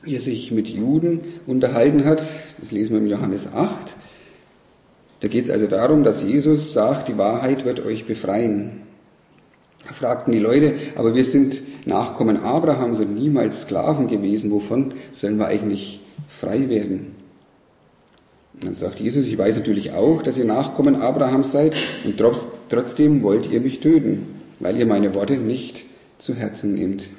wie 0.04 0.16
er 0.16 0.22
sich 0.22 0.52
mit 0.52 0.68
Juden 0.68 1.22
unterhalten 1.48 2.06
hat. 2.06 2.22
Das 2.60 2.72
lesen 2.72 2.94
wir 2.94 3.00
im 3.00 3.08
Johannes 3.08 3.52
8. 3.52 3.96
Da 5.22 5.28
geht 5.28 5.44
es 5.44 5.50
also 5.50 5.68
darum, 5.68 6.04
dass 6.04 6.24
Jesus 6.24 6.74
sagt, 6.74 7.08
die 7.08 7.18
Wahrheit 7.18 7.64
wird 7.64 7.80
euch 7.86 8.06
befreien. 8.06 8.82
Da 9.88 9.94
fragten 9.94 10.34
die 10.34 10.40
Leute, 10.40 10.76
aber 10.96 11.16
wir 11.16 11.24
sind 11.24 11.62
Nachkommen 11.88 12.38
Abrahams 12.38 13.00
und 13.00 13.16
niemals 13.16 13.62
Sklaven 13.62 14.08
gewesen. 14.08 14.52
Wovon 14.52 14.94
sollen 15.12 15.38
wir 15.38 15.48
eigentlich 15.48 16.02
frei 16.28 16.70
werden? 16.70 17.16
Und 18.54 18.66
dann 18.66 18.74
sagt 18.74 19.00
Jesus, 19.00 19.26
ich 19.26 19.38
weiß 19.38 19.58
natürlich 19.58 19.92
auch, 19.92 20.22
dass 20.22 20.38
ihr 20.38 20.46
Nachkommen 20.46 20.96
Abrahams 20.96 21.52
seid 21.52 21.76
und 22.04 22.18
trotz, 22.18 22.48
trotzdem 22.70 23.24
wollt 23.24 23.52
ihr 23.52 23.62
mich 23.62 23.80
töten, 23.80 24.28
weil 24.60 24.78
ihr 24.78 24.86
meine 24.86 25.16
Worte 25.16 25.38
nicht 25.38 25.86
zu 26.20 26.36
Herzen 26.36 26.76
nehmt. 26.76 27.10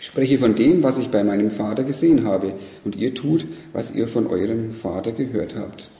Ich 0.00 0.06
spreche 0.06 0.38
von 0.38 0.56
dem, 0.56 0.82
was 0.82 0.98
ich 0.98 1.10
bei 1.10 1.22
meinem 1.22 1.52
Vater 1.52 1.84
gesehen 1.84 2.24
habe, 2.24 2.54
und 2.84 2.96
ihr 2.96 3.14
tut, 3.14 3.46
was 3.72 3.92
ihr 3.92 4.08
von 4.08 4.26
eurem 4.26 4.72
Vater 4.72 5.12
gehört 5.12 5.54
habt. 5.56 5.91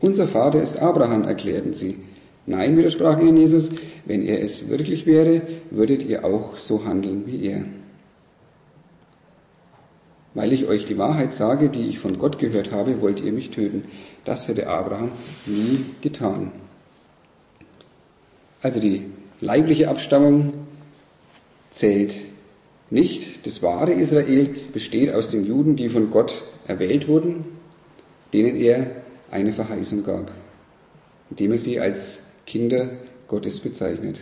Unser 0.00 0.26
Vater 0.26 0.62
ist 0.62 0.78
Abraham, 0.78 1.24
erklärten 1.24 1.72
sie. 1.72 1.98
Nein, 2.46 2.76
widersprach 2.76 3.18
ihnen 3.20 3.36
Jesus, 3.36 3.70
wenn 4.06 4.22
er 4.22 4.42
es 4.42 4.68
wirklich 4.68 5.06
wäre, 5.06 5.42
würdet 5.70 6.02
ihr 6.04 6.24
auch 6.24 6.56
so 6.56 6.84
handeln 6.84 7.24
wie 7.26 7.46
er 7.46 7.64
weil 10.38 10.52
ich 10.52 10.68
euch 10.68 10.86
die 10.86 10.98
Wahrheit 10.98 11.34
sage, 11.34 11.68
die 11.68 11.88
ich 11.88 11.98
von 11.98 12.16
Gott 12.16 12.38
gehört 12.38 12.70
habe, 12.70 13.00
wollt 13.00 13.20
ihr 13.20 13.32
mich 13.32 13.50
töten. 13.50 13.86
Das 14.24 14.46
hätte 14.46 14.68
Abraham 14.68 15.10
nie 15.46 15.84
getan. 16.00 16.52
Also 18.62 18.78
die 18.78 19.06
leibliche 19.40 19.88
Abstammung 19.88 20.52
zählt 21.70 22.14
nicht. 22.88 23.46
Das 23.46 23.64
wahre 23.64 23.92
Israel 23.92 24.54
besteht 24.72 25.12
aus 25.12 25.28
den 25.28 25.44
Juden, 25.44 25.74
die 25.74 25.88
von 25.88 26.08
Gott 26.08 26.44
erwählt 26.68 27.08
wurden, 27.08 27.44
denen 28.32 28.54
er 28.54 28.90
eine 29.30 29.52
Verheißung 29.52 30.04
gab, 30.04 30.30
indem 31.30 31.52
er 31.52 31.58
sie 31.58 31.80
als 31.80 32.20
Kinder 32.46 32.88
Gottes 33.26 33.60
bezeichnet. 33.60 34.18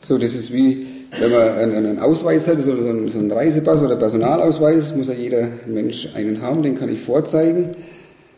So, 0.00 0.16
das 0.16 0.34
ist 0.34 0.52
wie, 0.52 0.86
wenn 1.18 1.30
man 1.30 1.48
einen 1.58 1.98
Ausweis 1.98 2.46
hat, 2.46 2.58
so 2.58 2.72
einen 2.72 3.30
Reisepass 3.30 3.82
oder 3.82 3.96
Personalausweis, 3.96 4.94
muss 4.94 5.08
ja 5.08 5.14
jeder 5.14 5.48
Mensch 5.66 6.14
einen 6.14 6.40
haben, 6.40 6.62
den 6.62 6.78
kann 6.78 6.88
ich 6.88 7.00
vorzeigen. 7.00 7.76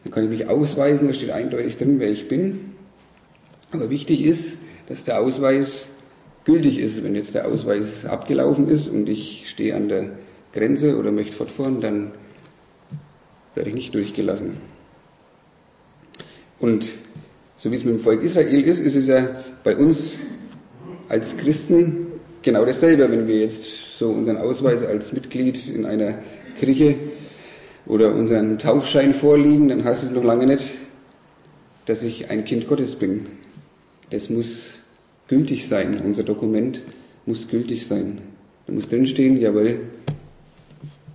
Dann 0.03 0.13
kann 0.13 0.25
ich 0.25 0.31
mich 0.31 0.49
ausweisen, 0.49 1.09
da 1.09 1.13
steht 1.13 1.31
eindeutig 1.31 1.77
drin, 1.77 2.01
wer 2.01 2.11
ich 2.11 2.29
bin. 2.29 2.73
Aber 3.71 3.91
wichtig 3.91 4.25
ist, 4.25 4.59
dass 4.89 5.05
der 5.05 5.21
Ausweis 5.21 5.89
gültig 6.45 6.79
ist. 6.79 7.05
Wenn 7.05 7.15
jetzt 7.15 7.35
der 7.35 7.47
Ausweis 7.47 8.05
abgelaufen 8.05 8.69
ist 8.69 8.89
und 8.89 9.09
ich 9.09 9.49
stehe 9.49 9.77
an 9.77 9.89
der 9.89 10.11
Grenze 10.53 10.97
oder 10.97 11.13
möchte 11.13 11.35
fortfahren, 11.35 11.81
dann 11.81 12.13
werde 13.55 13.71
ich 13.71 13.75
nicht 13.75 13.95
durchgelassen. 13.95 14.57
Und 16.59 16.89
so 17.57 17.71
wie 17.71 17.75
es 17.75 17.85
mit 17.85 17.95
dem 17.95 18.01
Volk 18.01 18.23
Israel 18.23 18.65
ist, 18.65 18.81
ist 18.81 18.97
es 18.97 19.09
ja 19.09 19.29
bei 19.65 19.77
uns 19.77 20.19
als 21.09 21.37
Christen 21.37 22.07
genau 22.43 22.65
dasselbe, 22.65 23.11
wenn 23.11 23.27
wir 23.27 23.41
jetzt 23.41 23.99
so 23.99 24.11
unseren 24.11 24.37
Ausweis 24.37 24.85
als 24.85 25.13
Mitglied 25.13 25.69
in 25.69 25.85
einer 25.85 26.19
Kirche 26.59 26.97
oder 27.87 28.15
unseren 28.15 28.59
Taufschein 28.59 29.15
vorliegen, 29.15 29.69
dann 29.69 29.85
heißt 29.85 30.05
es 30.05 30.11
noch 30.13 30.25
lange 30.25 30.47
nicht, 30.47 30.71
dass 31.87 32.03
ich 32.03 32.31
ein 32.31 32.45
Kind 32.45 32.69
Gottes 32.69 32.97
bin. 32.97 33.27
Das 34.11 34.31
muss 34.31 34.73
gültig 35.29 35.69
sein. 35.69 36.01
Unser 36.05 36.23
Dokument 36.23 36.83
muss 37.27 37.49
gültig 37.49 37.87
sein. 37.87 38.21
Da 38.67 38.73
muss 38.73 38.89
drinstehen, 38.89 39.41
jawohl, 39.41 39.81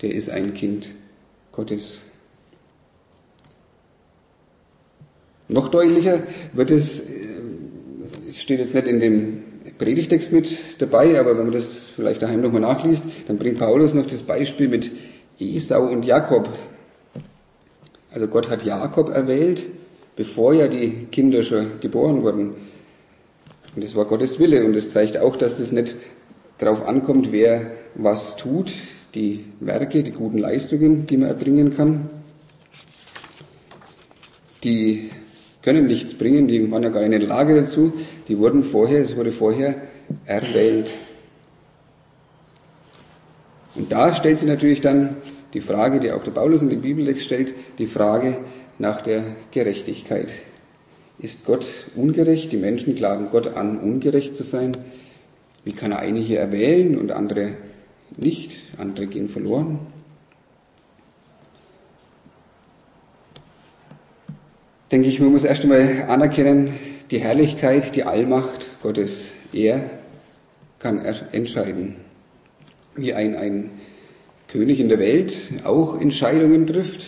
der 0.01 0.13
ist 0.13 0.29
ein 0.29 0.53
Kind 0.53 0.87
Gottes. 1.51 2.01
Noch 5.47 5.69
deutlicher 5.69 6.23
wird 6.53 6.71
es, 6.71 7.01
äh, 7.01 7.03
es 8.29 8.41
steht 8.41 8.59
jetzt 8.59 8.73
nicht 8.73 8.87
in 8.87 8.99
dem 8.99 9.43
Predigtext 9.77 10.31
mit 10.31 10.81
dabei, 10.81 11.19
aber 11.19 11.37
wenn 11.37 11.45
man 11.45 11.53
das 11.53 11.79
vielleicht 11.79 12.21
daheim 12.21 12.41
nochmal 12.41 12.61
nachliest, 12.61 13.03
dann 13.27 13.37
bringt 13.37 13.59
Paulus 13.59 13.93
noch 13.93 14.07
das 14.07 14.23
Beispiel 14.23 14.67
mit 14.67 14.91
Esau 15.39 15.87
und 15.87 16.05
Jakob. 16.05 16.49
Also 18.11 18.27
Gott 18.27 18.49
hat 18.49 18.63
Jakob 18.63 19.09
erwählt, 19.09 19.65
bevor 20.15 20.53
ja 20.53 20.67
die 20.67 21.07
Kinder 21.11 21.43
schon 21.43 21.81
geboren 21.81 22.23
wurden. 22.23 22.55
Und 23.75 23.83
das 23.83 23.95
war 23.95 24.05
Gottes 24.05 24.39
Wille 24.39 24.63
und 24.63 24.73
das 24.73 24.91
zeigt 24.91 25.17
auch, 25.17 25.35
dass 25.35 25.59
es 25.59 25.73
nicht 25.73 25.95
darauf 26.57 26.87
ankommt, 26.87 27.33
wer 27.33 27.71
was 27.95 28.37
tut, 28.37 28.71
die 29.13 29.43
Werke, 29.59 30.03
die 30.03 30.11
guten 30.11 30.37
Leistungen, 30.37 31.05
die 31.07 31.17
man 31.17 31.29
erbringen 31.29 31.75
kann. 31.75 32.09
Die 34.63 35.09
können 35.65 35.87
nichts 35.87 36.13
bringen, 36.13 36.47
die 36.47 36.71
waren 36.71 36.83
ja 36.83 36.89
gar 36.89 36.99
nicht 37.01 37.11
in 37.11 37.19
der 37.19 37.27
Lage 37.27 37.55
dazu, 37.55 37.91
die 38.27 38.37
wurden 38.37 38.63
vorher, 38.63 39.01
es 39.01 39.17
wurde 39.17 39.31
vorher 39.31 39.81
erwählt. 40.25 40.93
Und 43.73 43.91
da 43.91 44.13
stellt 44.13 44.37
sich 44.37 44.47
natürlich 44.47 44.79
dann 44.79 45.17
die 45.55 45.61
Frage, 45.61 45.99
die 45.99 46.11
auch 46.11 46.23
der 46.23 46.31
Paulus 46.31 46.61
in 46.61 46.69
dem 46.69 46.81
Bibeltext 46.81 47.25
stellt, 47.25 47.53
die 47.79 47.87
Frage 47.87 48.37
nach 48.77 49.01
der 49.01 49.23
Gerechtigkeit. 49.51 50.31
Ist 51.17 51.45
Gott 51.45 51.65
ungerecht? 51.95 52.51
Die 52.51 52.57
Menschen 52.57 52.93
klagen 52.93 53.29
Gott 53.31 53.55
an, 53.55 53.79
ungerecht 53.79 54.35
zu 54.35 54.43
sein. 54.43 54.73
Wie 55.63 55.71
kann 55.71 55.91
er 55.91 55.99
einige 55.99 56.37
erwählen 56.37 56.95
und 56.95 57.11
andere 57.11 57.53
nicht? 58.17 58.51
Andere 58.77 59.07
gehen 59.07 59.29
verloren. 59.29 59.79
Denke 64.95 65.09
ich, 65.09 65.19
man 65.19 65.33
muss 65.33 65.43
erst 65.43 65.63
einmal 65.63 66.05
anerkennen, 66.07 66.73
die 67.11 67.19
Herrlichkeit, 67.19 67.93
die 67.97 68.03
Allmacht 68.03 68.69
Gottes. 68.81 69.33
Er 69.51 69.89
kann 70.79 71.03
entscheiden. 71.33 71.97
Wie 72.95 73.13
ein, 73.13 73.35
ein 73.35 73.71
König 74.47 74.79
in 74.79 74.87
der 74.87 74.99
Welt 74.99 75.35
auch 75.65 75.99
Entscheidungen 75.99 76.65
trifft 76.65 77.07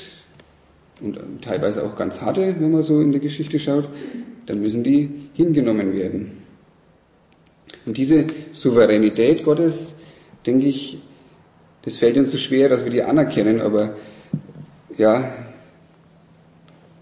und 0.99 1.17
teilweise 1.41 1.81
auch 1.81 1.95
ganz 1.95 2.19
harte, 2.19 2.57
wenn 2.59 2.71
man 2.71 2.81
so 2.81 2.99
in 2.99 3.13
der 3.13 3.21
Geschichte 3.21 3.57
schaut, 3.57 3.87
dann 4.47 4.59
müssen 4.59 4.83
die 4.83 5.29
hingenommen 5.35 5.93
werden. 5.93 6.39
Und 7.85 7.95
diese 7.95 8.27
Souveränität 8.51 9.45
Gottes, 9.45 9.95
denke 10.45 10.65
ich, 10.65 10.99
das 11.83 11.95
fällt 11.95 12.17
uns 12.17 12.31
so 12.31 12.37
schwer, 12.37 12.67
dass 12.67 12.83
wir 12.83 12.91
die 12.91 13.03
anerkennen, 13.03 13.61
aber 13.61 13.95
ja, 14.97 15.46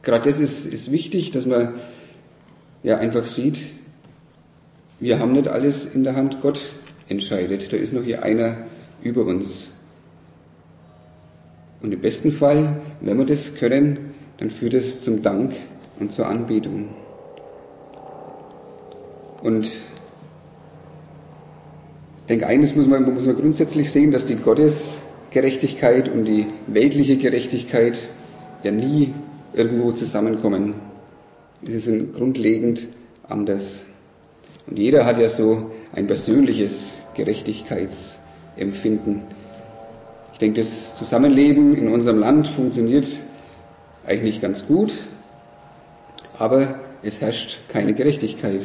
gerade 0.05 0.29
das 0.29 0.39
ist, 0.39 0.65
ist 0.65 0.91
wichtig, 0.91 1.31
dass 1.31 1.45
man 1.45 1.73
ja 2.83 2.97
einfach 2.97 3.25
sieht, 3.25 3.57
wir 4.99 5.19
haben 5.19 5.33
nicht 5.33 5.49
alles 5.49 5.93
in 5.93 6.05
der 6.05 6.15
Hand, 6.15 6.39
Gott 6.41 6.61
entscheidet. 7.09 7.73
Da 7.73 7.77
ist 7.77 7.91
noch 7.91 8.03
hier 8.03 8.23
einer 8.23 8.67
über 9.01 9.25
uns. 9.25 9.67
Und 11.81 11.93
im 11.93 11.99
besten 11.99 12.31
Fall, 12.31 12.77
wenn 13.01 13.17
wir 13.17 13.25
das 13.25 13.55
können, 13.55 14.13
dann 14.37 14.49
führt 14.49 14.73
es 14.73 15.01
zum 15.01 15.21
Dank 15.21 15.53
und 15.99 16.11
zur 16.11 16.27
Anbetung. 16.27 16.89
Und 19.41 19.65
ich 19.65 19.81
denke, 22.29 22.47
eines 22.47 22.75
muss 22.75 22.87
man, 22.87 23.13
muss 23.13 23.25
man 23.25 23.35
grundsätzlich 23.35 23.91
sehen, 23.91 24.11
dass 24.11 24.25
die 24.25 24.35
Gottesgerechtigkeit 24.35 26.09
und 26.09 26.25
die 26.25 26.47
weltliche 26.67 27.17
Gerechtigkeit 27.17 27.97
ja 28.63 28.71
nie 28.71 29.13
irgendwo 29.55 29.91
zusammenkommen. 29.93 30.75
Sie 31.63 31.79
sind 31.79 32.13
grundlegend 32.13 32.87
anders. 33.27 33.83
Und 34.67 34.77
jeder 34.77 35.05
hat 35.05 35.19
ja 35.19 35.29
so 35.29 35.71
ein 35.93 36.07
persönliches 36.07 36.95
Gerechtigkeitsempfinden. 37.15 39.21
Ich 40.33 40.39
denke, 40.39 40.59
das 40.59 40.95
Zusammenleben 40.95 41.77
in 41.77 41.87
unserem 41.87 42.19
Land 42.19 42.47
funktioniert 42.47 43.07
eigentlich 44.05 44.41
ganz 44.41 44.67
gut, 44.67 44.93
aber 46.37 46.75
es 47.03 47.21
herrscht 47.21 47.59
keine 47.69 47.93
Gerechtigkeit. 47.93 48.63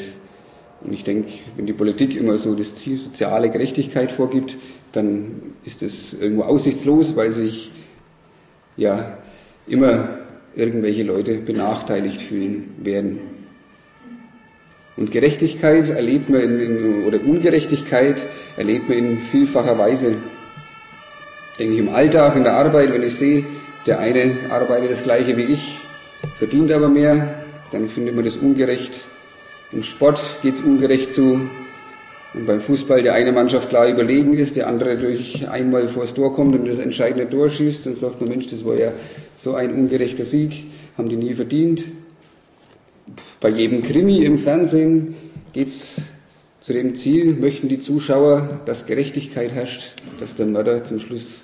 Und 0.80 0.92
ich 0.92 1.04
denke, 1.04 1.30
wenn 1.56 1.66
die 1.66 1.72
Politik 1.72 2.16
immer 2.16 2.38
so 2.38 2.54
das 2.54 2.74
Ziel 2.74 2.98
soziale 2.98 3.50
Gerechtigkeit 3.50 4.10
vorgibt, 4.10 4.56
dann 4.92 5.54
ist 5.64 5.82
es 5.82 6.14
irgendwo 6.14 6.42
aussichtslos, 6.42 7.14
weil 7.16 7.30
sich 7.30 7.70
ja 8.76 9.18
immer 9.68 10.19
irgendwelche 10.54 11.02
Leute 11.02 11.34
benachteiligt 11.34 12.22
fühlen 12.22 12.74
werden. 12.82 13.20
Und 14.96 15.10
Gerechtigkeit 15.10 15.88
erlebt 15.88 16.28
man 16.28 16.42
in, 16.42 16.60
in, 16.60 17.04
oder 17.04 17.20
Ungerechtigkeit 17.24 18.26
erlebt 18.56 18.88
man 18.88 18.98
in 18.98 19.18
vielfacher 19.20 19.78
Weise. 19.78 20.16
Denke 21.58 21.74
ich 21.74 21.78
im 21.80 21.88
Alltag, 21.88 22.36
in 22.36 22.44
der 22.44 22.54
Arbeit, 22.54 22.92
wenn 22.92 23.02
ich 23.02 23.14
sehe, 23.14 23.44
der 23.86 23.98
eine 23.98 24.36
arbeitet 24.50 24.90
das 24.90 25.02
gleiche 25.02 25.36
wie 25.36 25.44
ich, 25.44 25.78
verdient 26.36 26.70
aber 26.72 26.88
mehr, 26.88 27.44
dann 27.72 27.88
findet 27.88 28.14
man 28.14 28.24
das 28.24 28.36
ungerecht. 28.36 29.00
Im 29.72 29.82
Sport 29.82 30.20
geht 30.42 30.54
es 30.54 30.60
ungerecht 30.60 31.12
zu. 31.12 31.48
Und 32.32 32.46
beim 32.46 32.60
Fußball 32.60 33.02
der 33.02 33.14
eine 33.14 33.32
Mannschaft 33.32 33.70
klar 33.70 33.88
überlegen 33.88 34.34
ist, 34.34 34.56
der 34.56 34.68
andere 34.68 34.96
durch 34.96 35.48
einmal 35.48 35.88
vors 35.88 36.14
Tor 36.14 36.32
kommt 36.32 36.54
und 36.54 36.66
das 36.68 36.78
entscheidende 36.78 37.28
Tor 37.28 37.50
schießt, 37.50 37.86
dann 37.86 37.94
sagt 37.94 38.20
man, 38.20 38.30
Mensch, 38.30 38.46
das 38.46 38.64
war 38.64 38.76
ja 38.76 38.92
so 39.36 39.54
ein 39.54 39.74
ungerechter 39.74 40.24
Sieg, 40.24 40.64
haben 40.96 41.08
die 41.08 41.16
nie 41.16 41.34
verdient. 41.34 41.84
Bei 43.40 43.48
jedem 43.48 43.82
Krimi 43.82 44.24
im 44.24 44.38
Fernsehen 44.38 45.16
geht 45.52 45.68
es 45.68 45.96
zu 46.60 46.72
dem 46.72 46.94
Ziel, 46.94 47.34
möchten 47.34 47.68
die 47.68 47.80
Zuschauer, 47.80 48.60
dass 48.64 48.86
Gerechtigkeit 48.86 49.52
herrscht, 49.52 49.94
dass 50.20 50.36
der 50.36 50.46
Mörder 50.46 50.84
zum 50.84 51.00
Schluss 51.00 51.42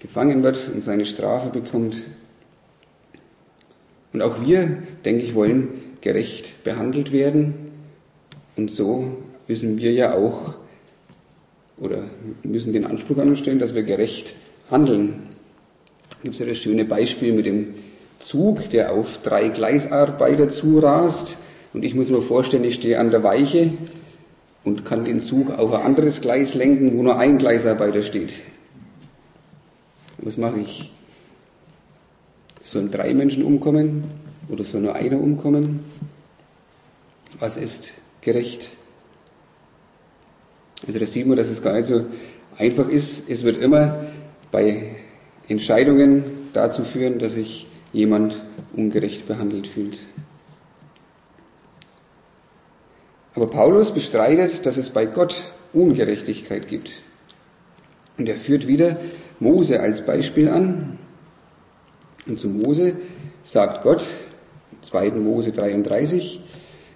gefangen 0.00 0.42
wird 0.42 0.58
und 0.72 0.82
seine 0.82 1.06
Strafe 1.06 1.50
bekommt. 1.50 2.02
Und 4.12 4.22
auch 4.22 4.44
wir, 4.44 4.78
denke 5.04 5.22
ich, 5.22 5.34
wollen 5.34 5.68
gerecht 6.00 6.64
behandelt 6.64 7.12
werden. 7.12 7.54
Und 8.56 8.70
so 8.70 9.18
müssen 9.46 9.78
wir 9.78 9.92
ja 9.92 10.14
auch 10.14 10.54
oder 11.78 12.04
müssen 12.42 12.72
den 12.72 12.84
Anspruch 12.84 13.18
an 13.18 13.28
uns 13.28 13.40
stellen, 13.40 13.58
dass 13.58 13.74
wir 13.74 13.82
gerecht 13.82 14.34
handeln. 14.70 15.28
Da 16.10 16.16
gibt 16.22 16.34
es 16.34 16.40
ja 16.40 16.46
das 16.46 16.58
schöne 16.58 16.84
Beispiel 16.84 17.32
mit 17.32 17.46
dem 17.46 17.74
Zug, 18.18 18.70
der 18.70 18.92
auf 18.92 19.18
drei 19.22 19.48
Gleisarbeiter 19.48 20.48
zurast. 20.48 21.36
Und 21.72 21.84
ich 21.84 21.94
muss 21.94 22.10
mir 22.10 22.22
vorstellen, 22.22 22.64
ich 22.64 22.76
stehe 22.76 22.98
an 22.98 23.10
der 23.10 23.22
Weiche 23.22 23.72
und 24.62 24.84
kann 24.84 25.04
den 25.04 25.20
Zug 25.20 25.50
auf 25.50 25.72
ein 25.72 25.82
anderes 25.82 26.20
Gleis 26.20 26.54
lenken, 26.54 26.96
wo 26.96 27.02
nur 27.02 27.18
ein 27.18 27.38
Gleisarbeiter 27.38 28.02
steht. 28.02 28.34
Was 30.18 30.36
mache 30.36 30.60
ich? 30.60 30.90
Sollen 32.62 32.90
drei 32.90 33.12
Menschen 33.12 33.44
umkommen 33.44 34.04
oder 34.48 34.64
soll 34.64 34.80
nur 34.80 34.94
einer 34.94 35.20
umkommen? 35.20 35.80
Was 37.38 37.56
ist 37.58 37.92
gerecht? 38.22 38.70
Also 40.86 40.98
da 40.98 41.06
sieht 41.06 41.26
man, 41.26 41.36
dass 41.36 41.48
es 41.48 41.62
gar 41.62 41.74
nicht 41.74 41.86
so 41.86 42.04
einfach 42.56 42.88
ist. 42.88 43.28
Es 43.30 43.42
wird 43.42 43.60
immer 43.60 44.04
bei 44.50 44.96
Entscheidungen 45.48 46.24
dazu 46.52 46.82
führen, 46.84 47.18
dass 47.18 47.36
ich 47.36 47.66
jemand 47.92 48.40
ungerecht 48.74 49.26
behandelt 49.26 49.66
fühlt. 49.66 49.98
Aber 53.34 53.48
Paulus 53.48 53.92
bestreitet, 53.92 54.64
dass 54.64 54.76
es 54.76 54.90
bei 54.90 55.06
Gott 55.06 55.34
Ungerechtigkeit 55.72 56.68
gibt. 56.68 56.92
Und 58.16 58.28
er 58.28 58.36
führt 58.36 58.68
wieder 58.68 58.96
Mose 59.40 59.80
als 59.80 60.06
Beispiel 60.06 60.48
an. 60.48 60.98
Und 62.26 62.38
zu 62.38 62.48
Mose 62.48 62.94
sagt 63.42 63.82
Gott, 63.82 64.04
2. 64.82 65.10
Mose 65.12 65.52
33, 65.52 66.40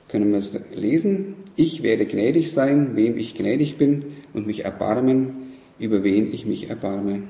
können 0.09 0.31
wir 0.31 0.38
es 0.38 0.53
lesen, 0.74 1.35
ich 1.58 1.82
werde 1.82 2.06
gnädig 2.06 2.52
sein, 2.52 2.94
wem 2.94 3.18
ich 3.18 3.34
gnädig 3.34 3.76
bin, 3.76 4.16
und 4.32 4.46
mich 4.46 4.64
erbarmen, 4.64 5.52
über 5.78 6.04
wen 6.04 6.32
ich 6.32 6.46
mich 6.46 6.70
erbarme. 6.70 7.24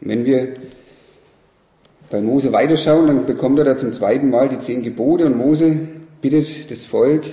Wenn 0.00 0.24
wir 0.24 0.54
bei 2.10 2.20
Mose 2.20 2.52
weiterschauen, 2.52 3.06
dann 3.06 3.26
bekommt 3.26 3.58
er 3.58 3.64
da 3.64 3.76
zum 3.76 3.92
zweiten 3.92 4.30
Mal 4.30 4.48
die 4.48 4.58
zehn 4.58 4.82
Gebote 4.82 5.26
und 5.26 5.38
Mose 5.38 5.88
bittet 6.20 6.70
das 6.70 6.84
Volk 6.84 7.24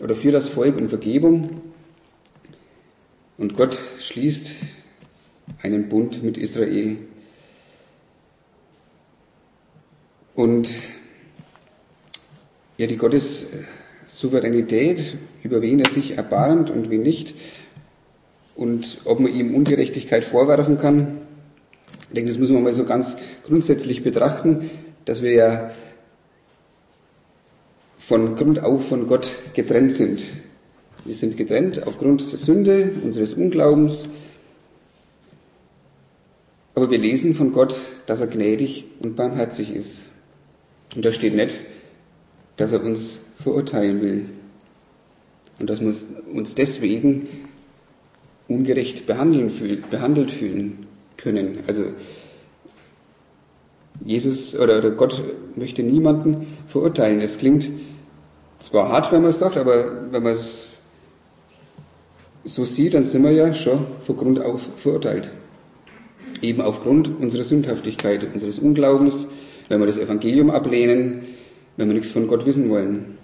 oder 0.00 0.16
für 0.16 0.32
das 0.32 0.48
Volk 0.48 0.76
um 0.76 0.88
Vergebung. 0.88 1.62
Und 3.38 3.56
Gott 3.56 3.78
schließt 4.00 4.48
einen 5.62 5.88
Bund 5.88 6.22
mit 6.24 6.36
Israel. 6.36 6.96
Und 10.34 10.68
ja, 12.76 12.86
die 12.86 12.96
Gottes 12.96 13.46
Souveränität, 14.06 15.16
über 15.42 15.60
wen 15.60 15.80
er 15.80 15.90
sich 15.90 16.16
erbarmt 16.16 16.70
und 16.70 16.90
wen 16.90 17.02
nicht, 17.02 17.34
und 18.54 19.02
ob 19.04 19.20
man 19.20 19.34
ihm 19.34 19.54
Ungerechtigkeit 19.54 20.24
vorwerfen 20.24 20.78
kann, 20.78 21.18
ich 22.08 22.14
denke, 22.14 22.30
das 22.30 22.38
müssen 22.38 22.54
wir 22.54 22.62
mal 22.62 22.72
so 22.72 22.84
ganz 22.84 23.16
grundsätzlich 23.44 24.02
betrachten, 24.02 24.70
dass 25.04 25.22
wir 25.22 25.32
ja 25.32 25.70
von 27.98 28.36
Grund 28.36 28.62
auf 28.62 28.88
von 28.88 29.06
Gott 29.06 29.26
getrennt 29.54 29.92
sind. 29.92 30.22
Wir 31.04 31.14
sind 31.14 31.36
getrennt 31.36 31.86
aufgrund 31.86 32.32
der 32.32 32.38
Sünde, 32.38 32.92
unseres 33.02 33.34
Unglaubens. 33.34 34.04
Aber 36.74 36.90
wir 36.90 36.98
lesen 36.98 37.34
von 37.34 37.52
Gott, 37.52 37.74
dass 38.06 38.20
er 38.20 38.28
gnädig 38.28 38.84
und 39.00 39.16
barmherzig 39.16 39.74
ist. 39.74 40.06
Und 40.94 41.04
da 41.04 41.12
steht 41.12 41.34
nicht, 41.34 41.56
dass 42.56 42.72
er 42.72 42.82
uns 42.82 43.20
verurteilen 43.36 44.00
will. 44.02 44.26
Und 45.58 45.70
dass 45.70 45.80
wir 45.80 45.92
uns 46.32 46.54
deswegen 46.54 47.28
ungerecht 48.48 49.06
behandelt 49.06 50.30
fühlen 50.30 50.86
können. 51.16 51.60
Also 51.66 51.84
Jesus 54.04 54.54
oder, 54.54 54.78
oder 54.78 54.90
Gott 54.90 55.22
möchte 55.56 55.82
niemanden 55.82 56.58
verurteilen. 56.66 57.20
Es 57.20 57.38
klingt 57.38 57.70
zwar 58.58 58.90
hart, 58.90 59.12
wenn 59.12 59.22
man 59.22 59.30
es 59.30 59.38
sagt, 59.38 59.56
aber 59.56 60.12
wenn 60.12 60.22
man 60.22 60.32
es 60.32 60.70
so 62.44 62.64
sieht, 62.64 62.94
dann 62.94 63.04
sind 63.04 63.24
wir 63.24 63.32
ja 63.32 63.52
schon 63.54 63.86
von 64.02 64.16
Grund 64.16 64.40
auf 64.40 64.68
verurteilt. 64.76 65.30
Eben 66.42 66.60
aufgrund 66.60 67.08
unserer 67.18 67.44
Sündhaftigkeit, 67.44 68.26
unseres 68.32 68.58
Unglaubens, 68.58 69.26
wenn 69.68 69.80
wir 69.80 69.86
das 69.86 69.98
Evangelium 69.98 70.50
ablehnen, 70.50 71.24
wenn 71.76 71.88
wir 71.88 71.94
nichts 71.94 72.10
von 72.10 72.28
Gott 72.28 72.46
wissen 72.46 72.68
wollen. 72.70 73.18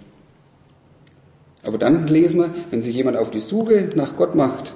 Aber 1.63 1.77
dann 1.77 2.07
lesen 2.07 2.41
wir, 2.41 2.49
wenn 2.71 2.81
sich 2.81 2.95
jemand 2.95 3.17
auf 3.17 3.31
die 3.31 3.39
Suche 3.39 3.89
nach 3.95 4.15
Gott 4.17 4.35
macht, 4.35 4.73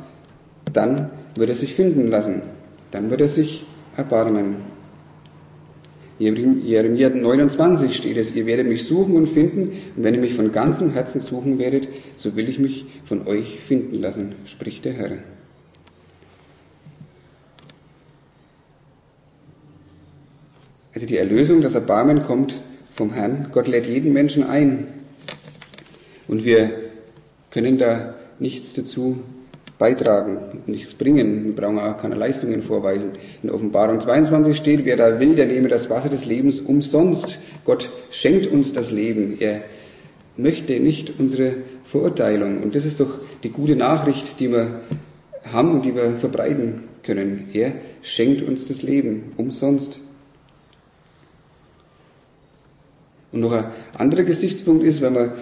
dann 0.74 1.10
wird 1.36 1.50
er 1.50 1.56
sich 1.56 1.74
finden 1.74 2.08
lassen. 2.08 2.42
Dann 2.92 3.10
wird 3.10 3.22
er 3.22 3.28
sich 3.28 3.66
erbarmen. 3.96 4.58
Jeremia 6.20 7.10
29 7.10 7.96
steht 7.96 8.18
es, 8.18 8.34
ihr 8.34 8.48
werdet 8.48 8.68
mich 8.68 8.86
suchen 8.86 9.16
und 9.16 9.28
finden, 9.28 9.74
und 9.96 10.04
wenn 10.04 10.16
ihr 10.16 10.20
mich 10.20 10.34
von 10.34 10.52
ganzem 10.52 10.92
Herzen 10.92 11.22
suchen 11.22 11.60
werdet, 11.60 11.90
so 12.16 12.36
will 12.36 12.50
ich 12.50 12.58
mich 12.58 12.86
von 13.06 13.28
euch 13.28 13.60
finden 13.60 14.02
lassen, 14.02 14.34
spricht 14.46 14.86
der 14.86 14.94
Herr. 14.94 15.12
Also 20.96 21.06
die 21.06 21.18
Erlösung, 21.18 21.62
das 21.62 21.76
Erbarmen 21.76 22.24
kommt 22.24 22.60
vom 22.98 23.14
Herrn. 23.14 23.50
Gott 23.54 23.68
lädt 23.68 23.86
jeden 23.86 24.12
Menschen 24.12 24.44
ein. 24.44 24.88
Und 26.28 26.44
wir 26.44 26.72
können 27.52 27.78
da 27.78 28.16
nichts 28.40 28.74
dazu 28.74 29.20
beitragen, 29.78 30.40
nichts 30.66 30.96
bringen. 30.96 31.46
Wir 31.46 31.56
brauchen 31.56 31.78
auch 31.78 31.98
keine 31.98 32.16
Leistungen 32.16 32.64
vorweisen. 32.64 33.12
In 33.44 33.52
Offenbarung 33.52 34.02
22 34.02 34.58
steht, 34.58 34.86
wer 34.86 34.98
da 34.98 35.20
will, 35.20 35.36
der 35.36 35.46
nehme 35.46 35.68
das 35.68 35.90
Wasser 35.92 36.10
des 36.10 36.26
Lebens 36.26 36.60
umsonst. 36.60 37.38
Gott 37.64 37.90
schenkt 38.10 38.48
uns 38.48 38.74
das 38.74 38.92
Leben. 38.92 39.38
Er 39.40 39.62
möchte 40.36 40.80
nicht 40.80 41.20
unsere 41.20 41.54
Verurteilung. 41.84 42.64
Und 42.64 42.74
das 42.74 42.86
ist 42.86 43.00
doch 43.00 43.20
die 43.44 43.52
gute 43.52 43.76
Nachricht, 43.76 44.40
die 44.40 44.52
wir 44.52 44.82
haben 45.46 45.72
und 45.72 45.86
die 45.86 45.96
wir 45.96 46.14
verbreiten 46.14 46.84
können. 47.04 47.48
Er 47.54 47.74
schenkt 48.02 48.42
uns 48.42 48.68
das 48.68 48.82
Leben 48.82 49.34
umsonst. 49.38 50.02
Und 53.32 53.42
noch 53.42 53.52
ein 53.52 53.66
anderer 53.98 54.24
Gesichtspunkt 54.24 54.84
ist, 54.84 55.02
wenn 55.02 55.14
wir 55.14 55.34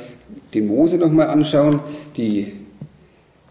den 0.53 0.67
Mose 0.67 0.97
nochmal 0.97 1.27
anschauen, 1.27 1.79
die 2.17 2.53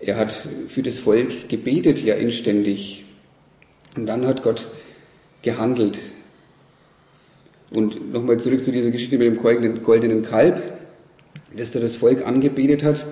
er 0.00 0.16
hat 0.16 0.32
für 0.66 0.82
das 0.82 0.98
Volk 0.98 1.48
gebetet, 1.48 2.02
ja 2.02 2.14
inständig. 2.14 3.04
Und 3.96 4.06
dann 4.06 4.26
hat 4.26 4.42
Gott 4.42 4.66
gehandelt. 5.42 5.98
Und 7.70 8.12
nochmal 8.12 8.38
zurück 8.38 8.62
zu 8.62 8.70
dieser 8.70 8.90
Geschichte 8.90 9.18
mit 9.18 9.26
dem 9.26 9.82
goldenen 9.82 10.22
Kalb, 10.22 10.62
das 11.56 11.72
da 11.72 11.80
das 11.80 11.96
Volk 11.96 12.26
angebetet 12.26 12.82
hat. 12.82 13.06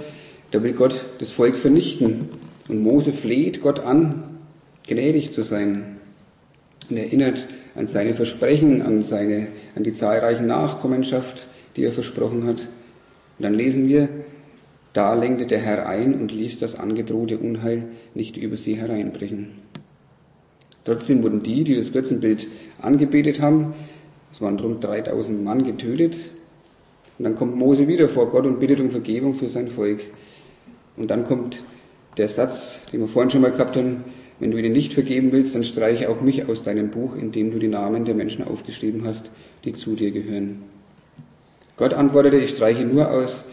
Da 0.50 0.62
will 0.62 0.72
Gott 0.72 1.06
das 1.18 1.30
Volk 1.30 1.56
vernichten. 1.56 2.28
Und 2.68 2.82
Mose 2.82 3.12
fleht 3.12 3.62
Gott 3.62 3.80
an, 3.80 4.38
gnädig 4.86 5.32
zu 5.32 5.42
sein. 5.42 5.96
Und 6.90 6.96
erinnert 6.96 7.46
an 7.74 7.86
seine 7.86 8.14
Versprechen, 8.14 8.82
an, 8.82 9.02
seine, 9.02 9.48
an 9.74 9.84
die 9.84 9.94
zahlreichen 9.94 10.46
Nachkommenschaft, 10.46 11.46
die 11.76 11.84
er 11.84 11.92
versprochen 11.92 12.46
hat. 12.46 12.60
Und 12.60 13.44
dann 13.44 13.54
lesen 13.54 13.88
wir, 13.88 14.08
da 14.92 15.14
lenkte 15.14 15.46
der 15.46 15.58
Herr 15.58 15.86
ein 15.86 16.14
und 16.14 16.32
ließ 16.32 16.58
das 16.58 16.78
angedrohte 16.78 17.38
Unheil 17.38 17.84
nicht 18.14 18.36
über 18.36 18.56
sie 18.56 18.74
hereinbrechen. 18.74 19.52
Trotzdem 20.84 21.22
wurden 21.22 21.42
die, 21.42 21.64
die 21.64 21.76
das 21.76 21.92
Götzenbild 21.92 22.46
angebetet 22.80 23.40
haben, 23.40 23.74
es 24.32 24.40
waren 24.40 24.58
rund 24.58 24.82
3000 24.82 25.44
Mann 25.44 25.64
getötet. 25.64 26.16
Und 27.18 27.24
dann 27.24 27.36
kommt 27.36 27.56
Mose 27.56 27.86
wieder 27.86 28.08
vor 28.08 28.30
Gott 28.30 28.46
und 28.46 28.58
bittet 28.58 28.80
um 28.80 28.90
Vergebung 28.90 29.34
für 29.34 29.48
sein 29.48 29.68
Volk. 29.68 30.00
Und 30.96 31.10
dann 31.10 31.24
kommt 31.24 31.62
der 32.16 32.28
Satz, 32.28 32.80
den 32.92 33.00
wir 33.00 33.08
vorhin 33.08 33.30
schon 33.30 33.42
mal 33.42 33.52
gehabt 33.52 33.76
haben, 33.76 34.04
wenn 34.42 34.50
du 34.50 34.58
ihnen 34.58 34.72
nicht 34.72 34.92
vergeben 34.92 35.30
willst, 35.30 35.54
dann 35.54 35.62
streiche 35.62 36.10
auch 36.10 36.20
mich 36.20 36.48
aus 36.48 36.64
deinem 36.64 36.90
Buch, 36.90 37.14
in 37.14 37.30
dem 37.30 37.52
du 37.52 37.60
die 37.60 37.68
Namen 37.68 38.04
der 38.04 38.16
Menschen 38.16 38.42
aufgeschrieben 38.42 39.06
hast, 39.06 39.30
die 39.64 39.72
zu 39.72 39.94
dir 39.94 40.10
gehören. 40.10 40.64
Gott 41.76 41.94
antwortete, 41.94 42.38
ich 42.38 42.50
streiche 42.50 42.84
nur 42.84 43.08
aus 43.08 43.44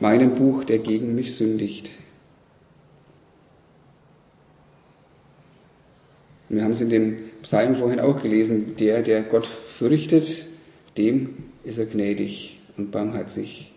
meinem 0.00 0.34
Buch, 0.34 0.64
der 0.64 0.78
gegen 0.78 1.14
mich 1.14 1.34
sündigt. 1.34 1.90
Wir 6.48 6.64
haben 6.64 6.72
es 6.72 6.80
in 6.80 6.88
dem 6.88 7.18
Psalm 7.42 7.76
vorhin 7.76 8.00
auch 8.00 8.22
gelesen, 8.22 8.74
der, 8.76 9.02
der 9.02 9.24
Gott 9.24 9.46
fürchtet, 9.46 10.46
dem 10.96 11.44
ist 11.62 11.76
er 11.76 11.84
gnädig 11.84 12.58
und 12.78 12.90
barmherzig. 12.90 13.70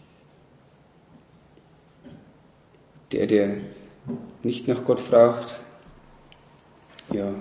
Der, 3.11 3.27
der 3.27 3.55
nicht 4.41 4.69
nach 4.69 4.85
Gott 4.85 5.01
fragt, 5.01 5.64
ja, 7.11 7.33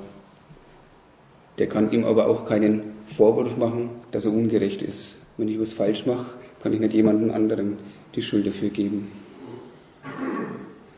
der 1.59 1.69
kann 1.69 1.93
ihm 1.93 2.05
aber 2.05 2.27
auch 2.27 2.47
keinen 2.47 2.83
Vorwurf 3.07 3.57
machen, 3.57 3.91
dass 4.11 4.25
er 4.25 4.33
ungerecht 4.33 4.83
ist. 4.83 5.17
Wenn 5.37 5.49
ich 5.49 5.61
was 5.61 5.73
falsch 5.73 6.07
mache, 6.07 6.27
kann 6.63 6.73
ich 6.73 6.81
nicht 6.81 6.95
jemanden 6.95 7.31
anderen 7.31 7.77
die 8.15 8.23
Schuld 8.23 8.47
dafür 8.47 8.71
geben. 8.71 9.11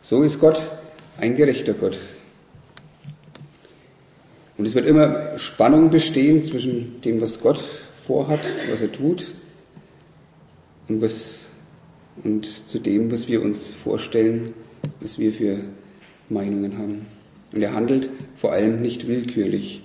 So 0.03 0.23
ist 0.23 0.39
Gott 0.39 0.61
ein 1.19 1.37
gerechter 1.37 1.75
Gott. 1.75 1.99
Und 4.59 4.67
es 4.67 4.75
wird 4.75 4.87
immer 4.87 5.39
Spannung 5.39 5.91
bestehen 5.91 6.43
zwischen 6.43 7.01
dem, 7.03 7.21
was 7.21 7.41
Gott 7.41 7.63
vorhat, 7.95 8.41
was 8.71 8.81
er 8.81 8.93
tut, 8.93 9.33
und, 10.89 11.03
was, 11.03 11.47
und 12.23 12.69
zu 12.69 12.79
dem, 12.79 13.11
was 13.11 13.29
wir 13.29 13.43
uns 13.43 13.69
vorstellen, 13.69 14.55
was 15.01 15.19
wir 15.19 15.33
für 15.33 15.59
Meinungen 16.29 16.79
haben. 16.79 17.16
Und 17.57 17.63
er 17.63 17.75
handelt 17.75 18.11
vor 18.37 18.53
allem 18.53 18.81
nicht 18.81 19.09
willkürlich. 19.09 19.83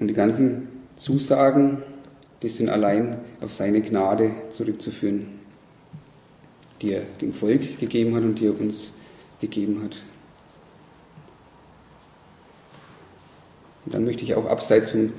Und 0.00 0.08
die 0.08 0.14
ganzen 0.14 0.68
Zusagen 0.96 1.82
die 2.44 2.50
sind 2.50 2.68
allein 2.68 3.16
auf 3.40 3.54
seine 3.54 3.80
Gnade 3.80 4.30
zurückzuführen, 4.50 5.40
die 6.82 6.92
er 6.92 7.00
dem 7.22 7.32
Volk 7.32 7.80
gegeben 7.80 8.14
hat 8.14 8.22
und 8.22 8.38
die 8.38 8.48
er 8.48 8.60
uns 8.60 8.92
gegeben 9.40 9.82
hat. 9.82 9.96
Und 13.86 13.94
dann 13.94 14.04
möchte 14.04 14.24
ich 14.24 14.34
auch 14.34 14.44
abseits 14.44 14.90
vom 14.90 15.14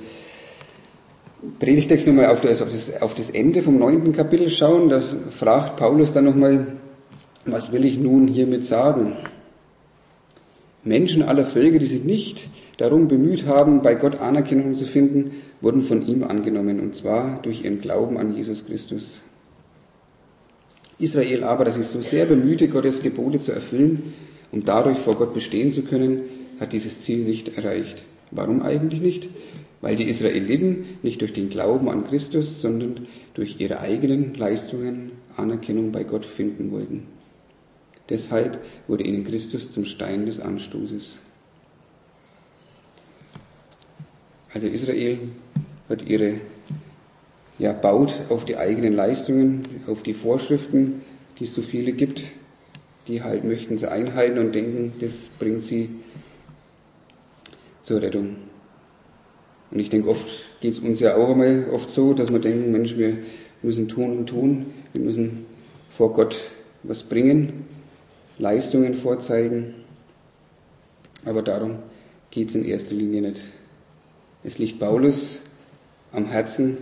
Predigtext 1.58 2.06
nochmal 2.06 2.26
auf 2.26 2.42
das, 2.42 2.62
auf, 3.02 3.14
das, 3.16 3.30
Ende 3.30 3.60
vom 3.60 3.76
neunten 3.76 4.12
Kapitel 4.12 4.48
schauen. 4.48 4.88
Das 4.88 5.16
fragt 5.30 5.78
Paulus 5.78 6.12
dann 6.12 6.26
nochmal, 6.26 6.76
was 7.52 7.72
will 7.72 7.84
ich 7.84 7.98
nun 7.98 8.28
hiermit 8.28 8.64
sagen? 8.64 9.12
Menschen 10.84 11.22
aller 11.22 11.44
Völker, 11.44 11.78
die 11.78 11.86
sich 11.86 12.04
nicht 12.04 12.48
darum 12.78 13.08
bemüht 13.08 13.46
haben, 13.46 13.82
bei 13.82 13.94
Gott 13.94 14.20
Anerkennung 14.20 14.74
zu 14.74 14.84
finden, 14.84 15.32
wurden 15.60 15.82
von 15.82 16.06
ihm 16.06 16.22
angenommen, 16.22 16.80
und 16.80 16.94
zwar 16.94 17.40
durch 17.42 17.64
ihren 17.64 17.80
Glauben 17.80 18.18
an 18.18 18.36
Jesus 18.36 18.66
Christus. 18.66 19.22
Israel 20.98 21.44
aber, 21.44 21.64
das 21.64 21.74
sich 21.74 21.86
so 21.86 22.00
sehr 22.00 22.26
bemühte, 22.26 22.68
Gottes 22.68 23.02
Gebote 23.02 23.38
zu 23.38 23.52
erfüllen, 23.52 24.14
um 24.52 24.64
dadurch 24.64 24.98
vor 24.98 25.16
Gott 25.16 25.34
bestehen 25.34 25.72
zu 25.72 25.82
können, 25.82 26.20
hat 26.60 26.72
dieses 26.72 27.00
Ziel 27.00 27.24
nicht 27.24 27.56
erreicht. 27.56 28.04
Warum 28.30 28.62
eigentlich 28.62 29.00
nicht? 29.00 29.28
Weil 29.80 29.96
die 29.96 30.08
Israeliten 30.08 30.84
nicht 31.02 31.20
durch 31.20 31.32
den 31.32 31.50
Glauben 31.50 31.90
an 31.90 32.06
Christus, 32.06 32.60
sondern 32.60 33.06
durch 33.34 33.56
ihre 33.58 33.80
eigenen 33.80 34.34
Leistungen 34.34 35.12
Anerkennung 35.36 35.92
bei 35.92 36.04
Gott 36.04 36.24
finden 36.24 36.70
wollten. 36.70 37.15
Deshalb 38.08 38.58
wurde 38.86 39.04
ihnen 39.04 39.24
Christus 39.24 39.70
zum 39.70 39.84
Stein 39.84 40.26
des 40.26 40.40
Anstoßes. 40.40 41.18
Also 44.54 44.68
Israel 44.68 45.18
hat 45.88 46.02
ihre, 46.08 46.34
ja, 47.58 47.72
baut 47.72 48.14
auf 48.28 48.44
die 48.44 48.56
eigenen 48.56 48.94
Leistungen, 48.94 49.62
auf 49.86 50.02
die 50.02 50.14
Vorschriften, 50.14 51.02
die 51.38 51.44
es 51.44 51.54
so 51.54 51.62
viele 51.62 51.92
gibt. 51.92 52.24
Die 53.08 53.22
halt 53.22 53.44
möchten 53.44 53.78
sie 53.78 53.90
einhalten 53.90 54.38
und 54.38 54.54
denken, 54.54 54.94
das 55.00 55.30
bringt 55.38 55.62
sie 55.62 55.90
zur 57.80 58.02
Rettung. 58.02 58.36
Und 59.70 59.78
ich 59.78 59.90
denke, 59.90 60.08
oft 60.08 60.26
geht 60.60 60.72
es 60.72 60.78
uns 60.78 61.00
ja 61.00 61.16
auch 61.16 61.30
einmal 61.30 61.66
oft 61.72 61.90
so, 61.90 62.14
dass 62.14 62.32
wir 62.32 62.38
denken, 62.38 62.72
Mensch, 62.72 62.96
wir 62.96 63.18
müssen 63.62 63.88
tun 63.88 64.18
und 64.18 64.26
tun, 64.26 64.66
wir 64.92 65.02
müssen 65.02 65.46
vor 65.88 66.12
Gott 66.12 66.36
was 66.82 67.02
bringen, 67.02 67.65
Leistungen 68.38 68.94
vorzeigen. 68.94 69.74
Aber 71.24 71.42
darum 71.42 71.78
geht 72.30 72.48
es 72.48 72.54
in 72.54 72.64
erster 72.64 72.94
Linie 72.94 73.22
nicht. 73.22 73.40
Es 74.44 74.58
liegt 74.58 74.78
Paulus 74.78 75.40
am 76.12 76.26
Herzen, 76.26 76.78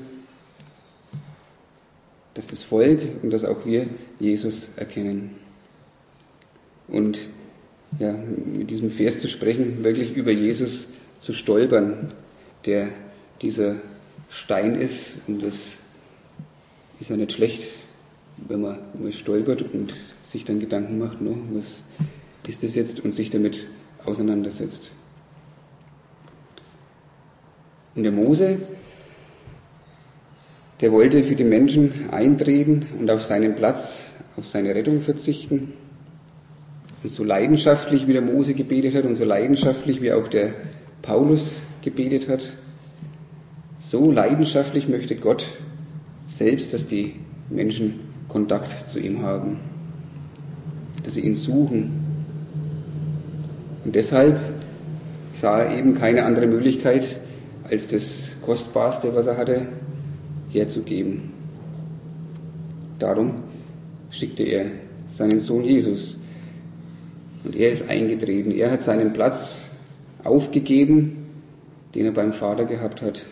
dass 2.34 2.46
das 2.46 2.62
Volk 2.62 3.00
und 3.22 3.30
dass 3.30 3.44
auch 3.44 3.64
wir 3.64 3.86
Jesus 4.18 4.68
erkennen. 4.76 5.36
Und 6.88 7.18
ja, 7.98 8.12
mit 8.12 8.70
diesem 8.70 8.90
Vers 8.90 9.18
zu 9.18 9.28
sprechen, 9.28 9.84
wirklich 9.84 10.14
über 10.14 10.32
Jesus 10.32 10.90
zu 11.20 11.32
stolpern, 11.32 12.12
der 12.66 12.88
dieser 13.40 13.76
Stein 14.28 14.74
ist. 14.74 15.14
Und 15.26 15.42
das 15.42 15.78
ist 17.00 17.10
ja 17.10 17.16
nicht 17.16 17.32
schlecht, 17.32 17.68
wenn 18.48 18.60
man 18.60 18.78
mal 18.98 19.12
stolpert 19.12 19.62
und 19.62 19.94
sich 20.22 20.44
dann 20.44 20.60
Gedanken 20.60 20.98
macht, 20.98 21.20
no, 21.20 21.36
was 21.52 21.82
ist 22.46 22.62
das 22.62 22.74
jetzt 22.74 23.00
und 23.00 23.12
sich 23.12 23.30
damit 23.30 23.66
auseinandersetzt. 24.04 24.92
Und 27.94 28.02
der 28.02 28.12
Mose, 28.12 28.58
der 30.80 30.92
wollte 30.92 31.22
für 31.22 31.36
die 31.36 31.44
Menschen 31.44 32.10
eintreten 32.10 32.86
und 32.98 33.10
auf 33.10 33.22
seinen 33.22 33.54
Platz, 33.54 34.10
auf 34.36 34.46
seine 34.46 34.74
Rettung 34.74 35.00
verzichten. 35.00 35.72
Und 37.02 37.10
so 37.10 37.22
leidenschaftlich 37.22 38.06
wie 38.06 38.12
der 38.12 38.22
Mose 38.22 38.54
gebetet 38.54 38.94
hat 38.94 39.04
und 39.04 39.16
so 39.16 39.24
leidenschaftlich 39.24 40.02
wie 40.02 40.12
auch 40.12 40.28
der 40.28 40.54
Paulus 41.02 41.60
gebetet 41.82 42.28
hat. 42.28 42.52
So 43.78 44.10
leidenschaftlich 44.10 44.88
möchte 44.88 45.14
Gott 45.16 45.46
selbst, 46.26 46.72
dass 46.72 46.86
die 46.86 47.14
Menschen 47.50 48.00
Kontakt 48.28 48.88
zu 48.88 48.98
ihm 48.98 49.22
haben, 49.22 49.58
dass 51.02 51.14
sie 51.14 51.22
ihn 51.22 51.34
suchen. 51.34 51.92
Und 53.84 53.94
deshalb 53.94 54.40
sah 55.32 55.60
er 55.60 55.76
eben 55.76 55.94
keine 55.94 56.24
andere 56.24 56.46
Möglichkeit, 56.46 57.04
als 57.64 57.88
das 57.88 58.32
Kostbarste, 58.42 59.14
was 59.14 59.26
er 59.26 59.36
hatte, 59.36 59.66
herzugeben. 60.50 61.30
Darum 62.98 63.34
schickte 64.10 64.44
er 64.44 64.66
seinen 65.08 65.40
Sohn 65.40 65.64
Jesus. 65.64 66.16
Und 67.42 67.56
er 67.56 67.70
ist 67.70 67.88
eingetreten. 67.88 68.52
Er 68.52 68.70
hat 68.70 68.82
seinen 68.82 69.12
Platz 69.12 69.62
aufgegeben, 70.22 71.26
den 71.94 72.06
er 72.06 72.12
beim 72.12 72.32
Vater 72.32 72.64
gehabt 72.64 73.02
hat, 73.02 73.26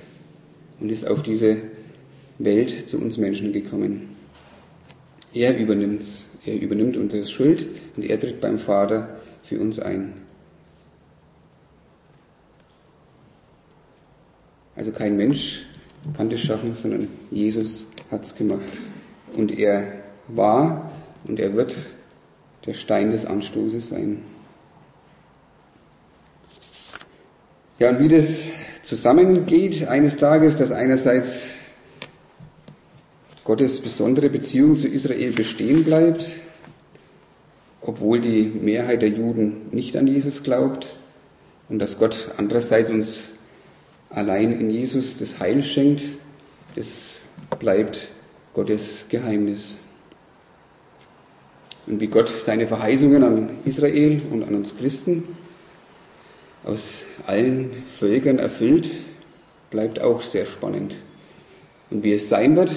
und 0.80 0.90
ist 0.90 1.06
auf 1.08 1.22
diese 1.22 1.56
Welt 2.38 2.88
zu 2.88 2.98
uns 2.98 3.16
Menschen 3.18 3.52
gekommen. 3.52 4.08
Er 5.34 5.56
übernimmt 5.56 6.04
Er 6.44 6.60
übernimmt 6.60 6.96
unsere 6.96 7.24
Schuld 7.24 7.68
und 7.96 8.04
er 8.04 8.18
tritt 8.18 8.40
beim 8.40 8.58
Vater 8.58 9.20
für 9.42 9.60
uns 9.60 9.78
ein. 9.78 10.14
Also 14.74 14.90
kein 14.90 15.16
Mensch 15.16 15.62
kann 16.16 16.30
das 16.30 16.40
schaffen, 16.40 16.74
sondern 16.74 17.08
Jesus 17.30 17.86
hat 18.10 18.24
es 18.24 18.34
gemacht. 18.34 18.78
Und 19.34 19.56
er 19.56 20.02
war 20.28 20.90
und 21.24 21.38
er 21.38 21.54
wird 21.54 21.76
der 22.66 22.74
Stein 22.74 23.12
des 23.12 23.24
Anstoßes 23.24 23.88
sein. 23.88 24.22
Ja, 27.78 27.90
und 27.90 28.00
wie 28.00 28.08
das 28.08 28.46
zusammengeht 28.82 29.86
eines 29.86 30.16
Tages, 30.16 30.56
dass 30.56 30.72
einerseits 30.72 31.50
Gottes 33.44 33.80
besondere 33.80 34.28
Beziehung 34.28 34.76
zu 34.76 34.86
Israel 34.86 35.32
bestehen 35.32 35.84
bleibt, 35.84 36.24
obwohl 37.80 38.20
die 38.20 38.44
Mehrheit 38.44 39.02
der 39.02 39.08
Juden 39.08 39.68
nicht 39.72 39.96
an 39.96 40.06
Jesus 40.06 40.42
glaubt, 40.42 40.86
und 41.68 41.78
dass 41.78 41.98
Gott 41.98 42.28
andererseits 42.36 42.90
uns 42.90 43.20
allein 44.10 44.52
in 44.60 44.70
Jesus 44.70 45.18
das 45.18 45.40
Heil 45.40 45.62
schenkt, 45.62 46.02
das 46.76 47.12
bleibt 47.58 48.08
Gottes 48.52 49.06
Geheimnis. 49.08 49.76
Und 51.86 52.00
wie 52.00 52.06
Gott 52.06 52.28
seine 52.28 52.66
Verheißungen 52.66 53.24
an 53.24 53.50
Israel 53.64 54.20
und 54.30 54.44
an 54.44 54.54
uns 54.54 54.76
Christen 54.76 55.36
aus 56.62 57.04
allen 57.26 57.82
Völkern 57.86 58.38
erfüllt, 58.38 58.88
bleibt 59.70 60.00
auch 60.00 60.22
sehr 60.22 60.46
spannend. 60.46 60.94
Und 61.90 62.04
wie 62.04 62.12
es 62.12 62.28
sein 62.28 62.54
wird, 62.54 62.70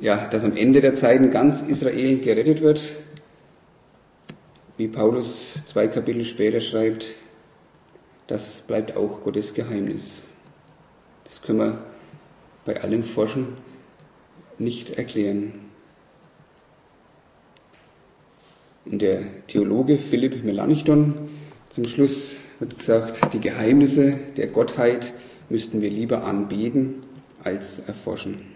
ja, 0.00 0.28
dass 0.28 0.44
am 0.44 0.56
Ende 0.56 0.80
der 0.80 0.94
Zeiten 0.94 1.30
ganz 1.30 1.60
Israel 1.62 2.18
gerettet 2.18 2.60
wird, 2.60 2.80
wie 4.76 4.88
Paulus 4.88 5.54
zwei 5.64 5.86
Kapitel 5.88 6.24
später 6.24 6.60
schreibt, 6.60 7.14
das 8.26 8.58
bleibt 8.66 8.96
auch 8.96 9.22
Gottes 9.22 9.54
Geheimnis. 9.54 10.22
Das 11.24 11.42
können 11.42 11.58
wir 11.58 11.78
bei 12.64 12.82
allem 12.82 13.04
Forschen 13.04 13.48
nicht 14.58 14.90
erklären. 14.90 15.52
Und 18.84 19.00
der 19.00 19.46
Theologe 19.46 19.96
Philipp 19.96 20.44
Melanchthon 20.44 21.28
zum 21.68 21.86
Schluss 21.86 22.38
hat 22.60 22.78
gesagt, 22.78 23.32
die 23.32 23.40
Geheimnisse 23.40 24.18
der 24.36 24.48
Gottheit 24.48 25.12
müssten 25.48 25.80
wir 25.80 25.90
lieber 25.90 26.24
anbeten 26.24 26.96
als 27.42 27.78
erforschen. 27.78 28.53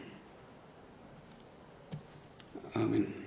Amen. 2.78 3.18